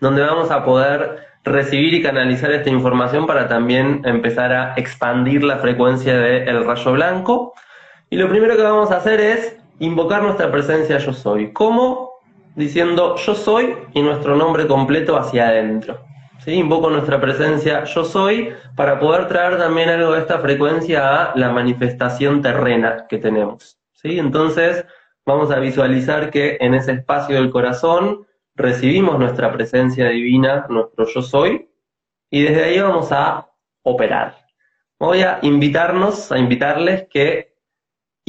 [0.00, 5.58] donde vamos a poder recibir y canalizar esta información para también empezar a expandir la
[5.58, 7.54] frecuencia del rayo blanco.
[8.12, 11.52] Y lo primero que vamos a hacer es invocar nuestra presencia yo soy.
[11.52, 12.18] ¿Cómo?
[12.56, 16.04] Diciendo yo soy y nuestro nombre completo hacia adentro.
[16.44, 16.54] ¿sí?
[16.54, 21.50] Invoco nuestra presencia yo soy para poder traer también algo de esta frecuencia a la
[21.50, 23.78] manifestación terrena que tenemos.
[23.92, 24.18] ¿sí?
[24.18, 24.84] Entonces
[25.24, 31.22] vamos a visualizar que en ese espacio del corazón recibimos nuestra presencia divina, nuestro yo
[31.22, 31.70] soy,
[32.28, 33.48] y desde ahí vamos a
[33.82, 34.34] operar.
[34.98, 37.49] Voy a invitarnos, a invitarles que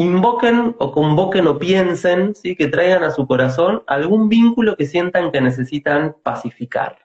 [0.01, 2.55] invoquen o convoquen o piensen, ¿sí?
[2.55, 6.97] que traigan a su corazón algún vínculo que sientan que necesitan pacificar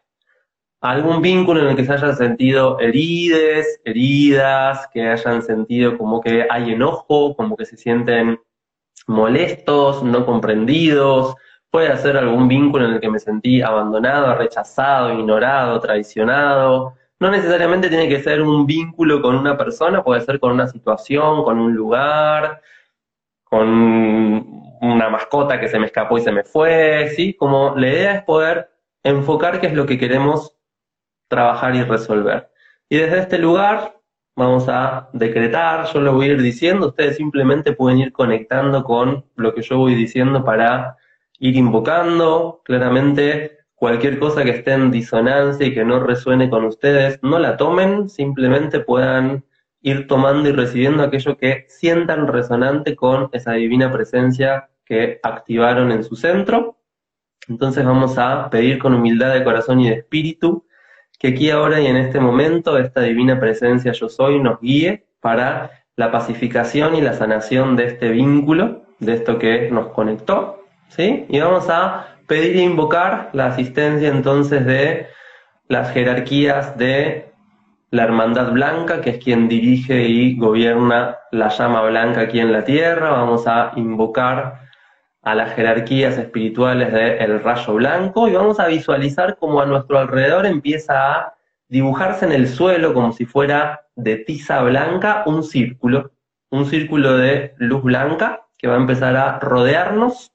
[0.81, 6.47] algún vínculo en el que se hayan sentido herides, heridas, que hayan sentido como que
[6.49, 8.41] hay enojo, como que se sienten
[9.07, 11.35] molestos, no comprendidos,
[11.71, 16.95] puede ser algún vínculo en el que me sentí abandonado, rechazado, ignorado, traicionado.
[17.19, 21.45] No necesariamente tiene que ser un vínculo con una persona, puede ser con una situación,
[21.45, 22.61] con un lugar,
[23.57, 24.45] con
[24.83, 27.33] una mascota que se me escapó y se me fue, ¿sí?
[27.35, 28.69] Como la idea es poder
[29.03, 30.55] enfocar qué es lo que queremos
[31.29, 32.51] trabajar y resolver.
[32.91, 33.97] Y desde este lugar
[34.37, 39.25] vamos a decretar, yo lo voy a ir diciendo, ustedes simplemente pueden ir conectando con
[39.37, 40.99] lo que yo voy diciendo para
[41.39, 42.61] ir invocando.
[42.63, 47.57] Claramente cualquier cosa que esté en disonancia y que no resuene con ustedes, no la
[47.57, 49.45] tomen, simplemente puedan
[49.87, 56.03] ir tomando y recibiendo aquello que sientan resonante con esa divina presencia que activaron en
[56.03, 56.79] su centro.
[57.49, 60.67] Entonces vamos a pedir con humildad de corazón y de espíritu
[61.21, 65.71] que aquí ahora y en este momento esta divina presencia yo soy nos guíe para
[65.95, 71.27] la pacificación y la sanación de este vínculo, de esto que nos conectó, ¿sí?
[71.29, 75.07] Y vamos a pedir e invocar la asistencia entonces de
[75.69, 77.26] las jerarquías de
[77.97, 82.63] la Hermandad Blanca, que es quien dirige y gobierna la llama blanca aquí en la
[82.63, 83.11] tierra.
[83.11, 84.61] Vamos a invocar
[85.23, 90.45] a las jerarquías espirituales del rayo blanco y vamos a visualizar como a nuestro alrededor
[90.45, 91.35] empieza a
[91.69, 96.13] dibujarse en el suelo como si fuera de tiza blanca un círculo,
[96.51, 100.33] un círculo de luz blanca que va a empezar a rodearnos,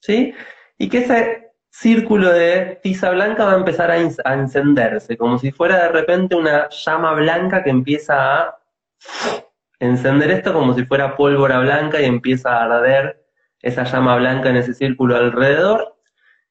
[0.00, 0.34] ¿sí?
[0.78, 1.41] y que ese
[1.72, 6.68] círculo de tiza blanca va a empezar a, encenderse, como si fuera de repente una
[6.68, 8.58] llama blanca que empieza a
[9.80, 13.24] encender esto como si fuera pólvora blanca y empieza a arder
[13.62, 15.96] esa llama blanca en ese círculo alrededor.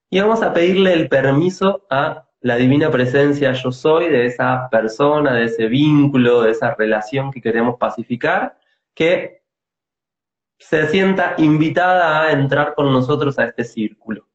[0.09, 5.33] Y vamos a pedirle el permiso a la divina presencia yo soy de esa persona,
[5.35, 8.57] de ese vínculo, de esa relación que queremos pacificar,
[8.95, 9.43] que
[10.57, 14.30] se sienta invitada a entrar con nosotros a este círculo.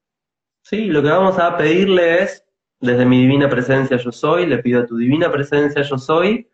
[0.69, 0.87] ¿Sí?
[0.87, 2.45] Lo que vamos a pedirle es,
[2.81, 6.51] desde mi divina presencia yo soy, le pido a tu divina presencia yo soy,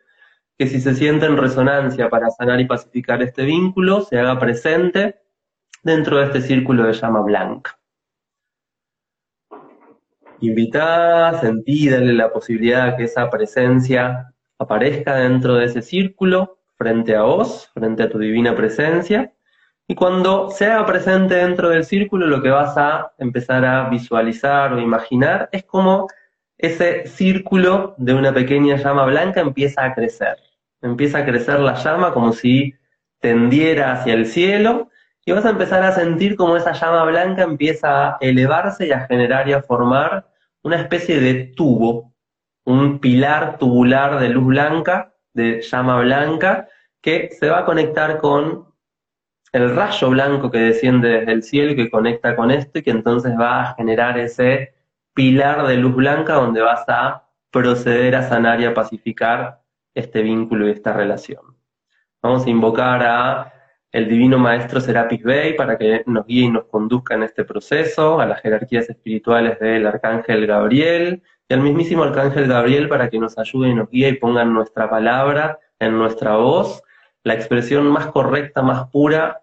[0.55, 5.15] que si se siente en resonancia para sanar y pacificar este vínculo, se haga presente
[5.81, 7.79] dentro de este círculo de llama blanca.
[10.41, 17.15] Invitá, sentí, dale la posibilidad de que esa presencia aparezca dentro de ese círculo, frente
[17.15, 19.32] a vos, frente a tu divina presencia,
[19.87, 24.73] y cuando se haga presente dentro del círculo, lo que vas a empezar a visualizar
[24.73, 26.07] o imaginar es como
[26.57, 30.37] ese círculo de una pequeña llama blanca empieza a crecer.
[30.81, 32.73] Empieza a crecer la llama como si
[33.19, 34.89] tendiera hacia el cielo
[35.25, 39.01] y vas a empezar a sentir como esa llama blanca empieza a elevarse y a
[39.07, 40.27] generar y a formar
[40.61, 42.13] una especie de tubo,
[42.65, 46.69] un pilar tubular de luz blanca, de llama blanca,
[47.01, 48.72] que se va a conectar con
[49.53, 53.33] el rayo blanco que desciende desde el cielo que conecta con esto y que entonces
[53.39, 54.73] va a generar ese
[55.13, 59.61] pilar de luz blanca donde vas a proceder a sanar y a pacificar
[59.93, 61.55] este vínculo y esta relación.
[62.21, 63.53] Vamos a invocar a
[63.91, 68.19] el Divino Maestro Serapis Bey para que nos guíe y nos conduzca en este proceso,
[68.19, 73.37] a las jerarquías espirituales del Arcángel Gabriel y al mismísimo Arcángel Gabriel para que nos
[73.37, 76.81] ayude y nos guíe y pongan nuestra palabra en nuestra voz,
[77.23, 79.42] la expresión más correcta, más pura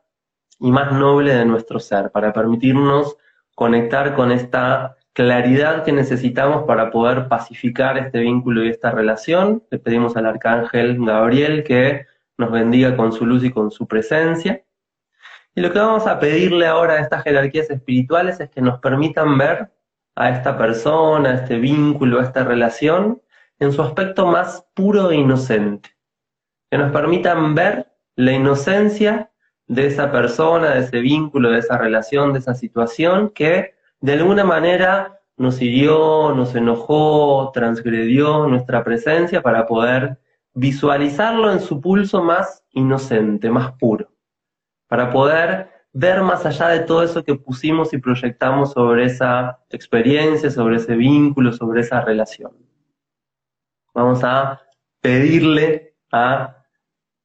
[0.60, 3.16] y más noble de nuestro ser, para permitirnos
[3.54, 9.64] conectar con esta claridad que necesitamos para poder pacificar este vínculo y esta relación.
[9.70, 12.06] Le pedimos al arcángel Gabriel que
[12.38, 14.62] nos bendiga con su luz y con su presencia.
[15.54, 19.36] Y lo que vamos a pedirle ahora a estas jerarquías espirituales es que nos permitan
[19.36, 19.70] ver
[20.14, 23.20] a esta persona, a este vínculo, a esta relación,
[23.58, 25.90] en su aspecto más puro e inocente.
[26.70, 29.30] Que nos permitan ver la inocencia
[29.70, 34.42] de esa persona, de ese vínculo, de esa relación, de esa situación que de alguna
[34.42, 40.18] manera nos hirió, nos enojó, transgredió nuestra presencia para poder
[40.54, 44.10] visualizarlo en su pulso más inocente, más puro,
[44.88, 50.50] para poder ver más allá de todo eso que pusimos y proyectamos sobre esa experiencia,
[50.50, 52.50] sobre ese vínculo, sobre esa relación.
[53.94, 54.60] Vamos a
[55.00, 56.59] pedirle a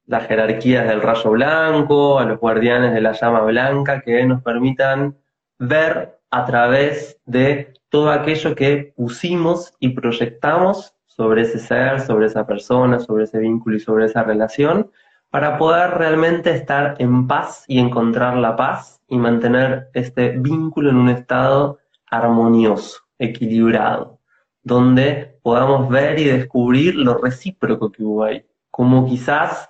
[0.08, 5.18] las jerarquías del rayo blanco, a los guardianes de la llama blanca, que nos permitan
[5.58, 12.45] ver a través de todo aquello que pusimos y proyectamos sobre ese ser, sobre esa
[12.45, 14.91] persona, sobre ese vínculo y sobre esa relación,
[15.30, 20.97] para poder realmente estar en paz y encontrar la paz y mantener este vínculo en
[20.97, 24.20] un estado armonioso, equilibrado,
[24.64, 29.70] donde podamos ver y descubrir lo recíproco que hubo ahí, como quizás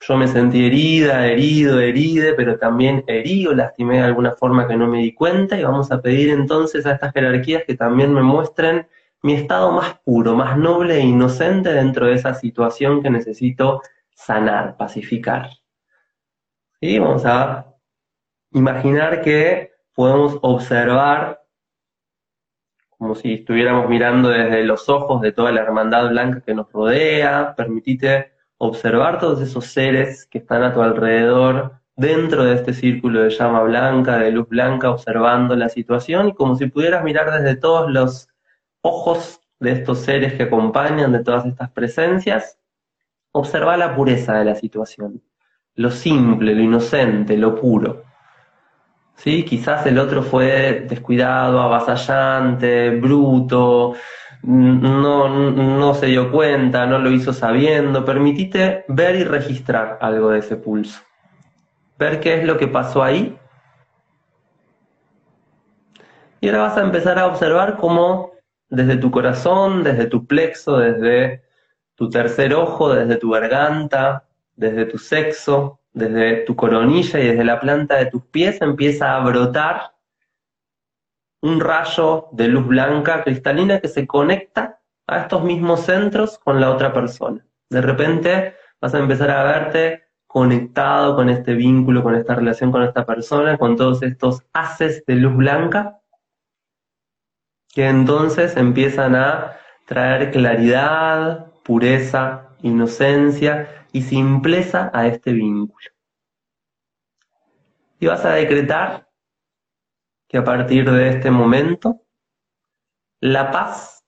[0.00, 4.86] yo me sentí herida, herido, heride, pero también herido, lastimé de alguna forma que no
[4.86, 8.88] me di cuenta y vamos a pedir entonces a estas jerarquías que también me muestren
[9.22, 13.82] mi estado más puro, más noble e inocente dentro de esa situación que necesito
[14.14, 15.50] sanar, pacificar.
[16.80, 16.98] ¿Sí?
[16.98, 17.66] Vamos a
[18.52, 21.42] imaginar que podemos observar
[22.88, 27.54] como si estuviéramos mirando desde los ojos de toda la hermandad blanca que nos rodea,
[27.54, 28.32] permitite
[28.62, 33.62] observar todos esos seres que están a tu alrededor dentro de este círculo de llama
[33.62, 38.28] blanca, de luz blanca, observando la situación y como si pudieras mirar desde todos los
[38.82, 42.58] ojos de estos seres que acompañan, de todas estas presencias,
[43.32, 45.22] observa la pureza de la situación,
[45.74, 48.04] lo simple, lo inocente, lo puro.
[49.14, 49.42] ¿Sí?
[49.44, 53.94] Quizás el otro fue descuidado, avasallante, bruto,
[54.42, 58.04] no, no se dio cuenta, no lo hizo sabiendo.
[58.04, 61.00] Permitite ver y registrar algo de ese pulso.
[61.98, 63.36] Ver qué es lo que pasó ahí.
[66.40, 68.32] Y ahora vas a empezar a observar cómo
[68.70, 71.42] desde tu corazón, desde tu plexo, desde
[71.94, 74.24] tu tercer ojo, desde tu garganta,
[74.56, 79.20] desde tu sexo, desde tu coronilla y desde la planta de tus pies empieza a
[79.20, 79.92] brotar
[81.42, 86.70] un rayo de luz blanca cristalina que se conecta a estos mismos centros con la
[86.70, 87.44] otra persona.
[87.68, 92.82] De repente vas a empezar a verte conectado con este vínculo, con esta relación con
[92.82, 96.00] esta persona, con todos estos haces de luz blanca,
[97.68, 105.90] que entonces empiezan a traer claridad, pureza, inocencia y simpleza a este vínculo.
[107.98, 109.09] Y vas a decretar
[110.30, 112.02] que a partir de este momento,
[113.20, 114.06] la paz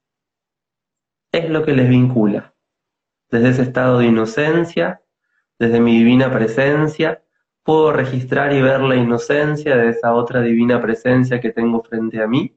[1.33, 2.55] es lo que les vincula.
[3.29, 5.03] Desde ese estado de inocencia,
[5.59, 7.25] desde mi divina presencia,
[7.65, 12.29] puedo registrar y ver la inocencia de esa otra divina presencia que tengo frente a
[12.29, 12.57] mí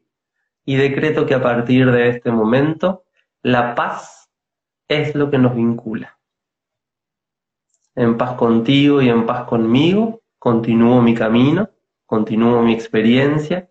[0.64, 3.06] y decreto que a partir de este momento,
[3.42, 4.30] la paz
[4.88, 6.20] es lo que nos vincula.
[7.96, 11.72] En paz contigo y en paz conmigo, continúo mi camino
[12.16, 13.70] continúo mi experiencia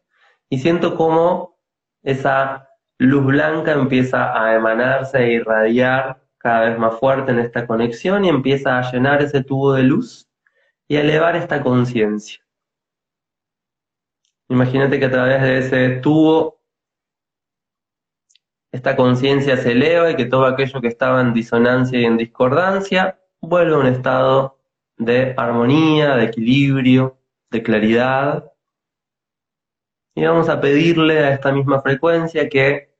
[0.50, 1.58] y siento como
[2.02, 2.68] esa
[2.98, 8.28] luz blanca empieza a emanarse e irradiar cada vez más fuerte en esta conexión y
[8.28, 10.28] empieza a llenar ese tubo de luz
[10.86, 12.40] y a elevar esta conciencia.
[14.50, 16.60] Imagínate que a través de ese tubo
[18.72, 23.18] esta conciencia se eleva y que todo aquello que estaba en disonancia y en discordancia
[23.40, 24.58] vuelve a un estado
[24.98, 27.23] de armonía, de equilibrio,
[27.54, 28.52] de claridad.
[30.14, 32.92] Y vamos a pedirle a esta misma frecuencia que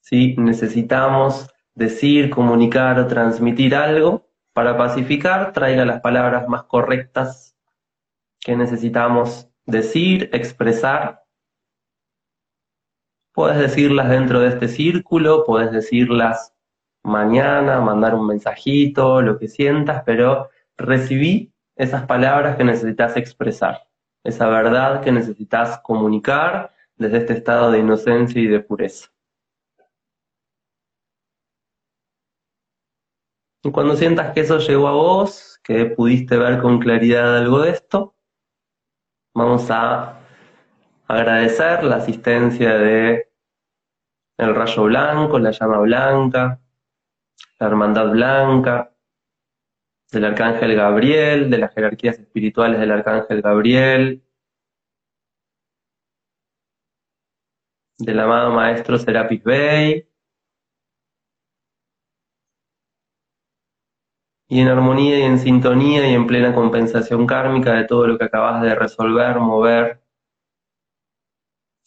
[0.00, 7.56] si necesitamos decir, comunicar o transmitir algo para pacificar, traiga las palabras más correctas
[8.40, 11.24] que necesitamos decir, expresar.
[13.34, 16.54] Puedes decirlas dentro de este círculo, puedes decirlas
[17.02, 23.86] mañana, mandar un mensajito, lo que sientas, pero recibí esas palabras que necesitas expresar
[24.26, 29.08] esa verdad que necesitas comunicar desde este estado de inocencia y de pureza.
[33.62, 37.70] Y cuando sientas que eso llegó a vos, que pudiste ver con claridad algo de
[37.70, 38.14] esto,
[39.34, 40.20] vamos a
[41.06, 43.30] agradecer la asistencia de
[44.38, 46.60] el rayo blanco, la llama blanca,
[47.58, 48.92] la hermandad blanca,
[50.12, 54.22] del arcángel Gabriel, de las jerarquías espirituales del arcángel Gabriel,
[57.98, 60.08] del amado maestro Serapis Bey,
[64.48, 68.24] y en armonía y en sintonía y en plena compensación kármica de todo lo que
[68.24, 70.02] acabas de resolver, mover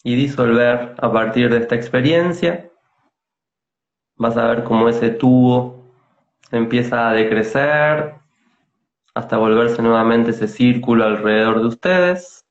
[0.04, 2.70] y disolver a partir de esta experiencia,
[4.18, 5.79] vas a ver cómo ese tubo
[6.52, 8.16] empieza a decrecer
[9.14, 12.46] hasta volverse nuevamente ese círculo alrededor de ustedes.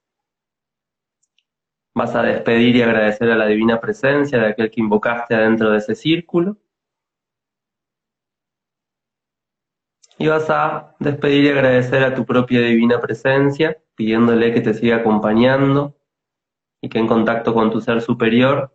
[1.94, 5.78] Vas a despedir y agradecer a la divina presencia de aquel que invocaste adentro de
[5.78, 6.56] ese círculo.
[10.18, 14.96] Y vas a despedir y agradecer a tu propia divina presencia, pidiéndole que te siga
[14.96, 15.96] acompañando
[16.80, 18.72] y que en contacto con tu ser superior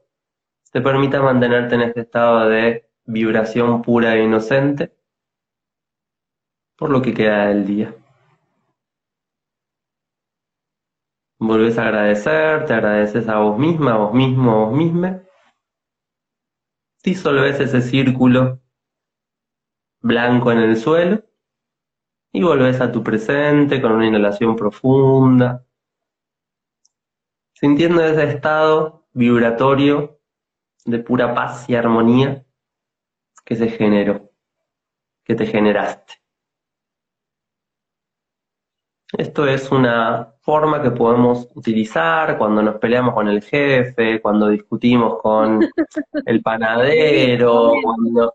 [0.71, 4.93] te permita mantenerte en este estado de vibración pura e inocente
[6.77, 7.95] por lo que queda del día.
[11.39, 15.21] Volvés a agradecer, te agradeces a vos misma, a vos mismo, a vos misma.
[17.03, 18.61] Disolves ese círculo
[19.99, 21.23] blanco en el suelo
[22.31, 25.65] y volvés a tu presente con una inhalación profunda,
[27.53, 30.19] sintiendo ese estado vibratorio
[30.85, 32.45] de pura paz y armonía
[33.45, 34.31] que se generó,
[35.23, 36.22] que te generaste.
[39.17, 45.21] Esto es una forma que podemos utilizar cuando nos peleamos con el jefe, cuando discutimos
[45.21, 45.59] con
[46.25, 48.33] el panadero, cuando...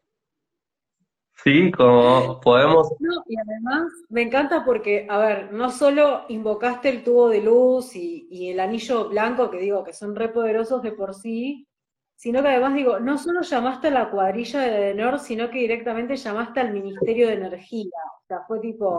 [1.35, 2.89] Sí, como podemos.
[2.99, 7.95] No, y además me encanta porque, a ver, no solo invocaste el tubo de luz
[7.95, 11.68] y, y el anillo blanco, que digo que son re poderosos de por sí,
[12.19, 16.16] sino que además digo, no solo llamaste a la cuadrilla de Denor, sino que directamente
[16.16, 17.93] llamaste al Ministerio de Energía.
[18.25, 18.99] O sea, fue tipo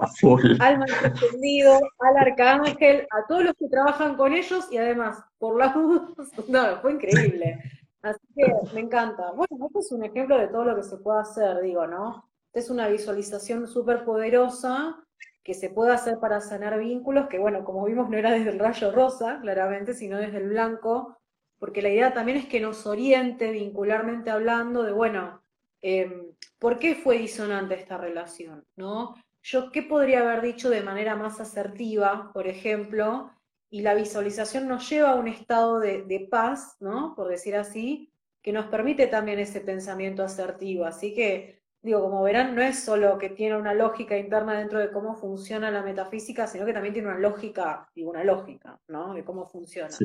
[0.59, 5.73] al entendido, al arcángel, a todos los que trabajan con ellos y además, por la
[5.75, 6.13] luz,
[6.47, 7.59] no, fue increíble.
[8.01, 9.31] Así que me encanta.
[9.31, 12.29] Bueno, este es un ejemplo de todo lo que se puede hacer, digo, ¿no?
[12.47, 14.95] Esta es una visualización súper poderosa
[15.43, 18.59] que se puede hacer para sanar vínculos, que bueno, como vimos no era desde el
[18.59, 21.18] rayo rosa, claramente, sino desde el blanco,
[21.59, 25.43] porque la idea también es que nos oriente vincularmente hablando de, bueno,
[25.81, 28.65] em, ¿por qué fue disonante esta relación?
[28.77, 29.15] ¿No?
[29.43, 33.31] Yo, ¿qué podría haber dicho de manera más asertiva, por ejemplo?
[33.69, 37.13] Y la visualización nos lleva a un estado de, de paz, ¿no?
[37.15, 40.85] Por decir así, que nos permite también ese pensamiento asertivo.
[40.85, 44.91] Así que, digo, como verán, no es solo que tiene una lógica interna dentro de
[44.91, 49.13] cómo funciona la metafísica, sino que también tiene una lógica, digo, una lógica, ¿no?
[49.13, 49.95] De cómo funciona.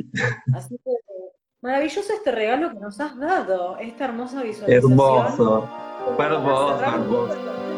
[0.55, 0.91] Así que
[1.65, 4.93] Maravilloso este regalo que nos has dado, esta hermosa visualización.
[4.93, 5.67] Hermoso,
[6.19, 7.74] hermoso, hermoso.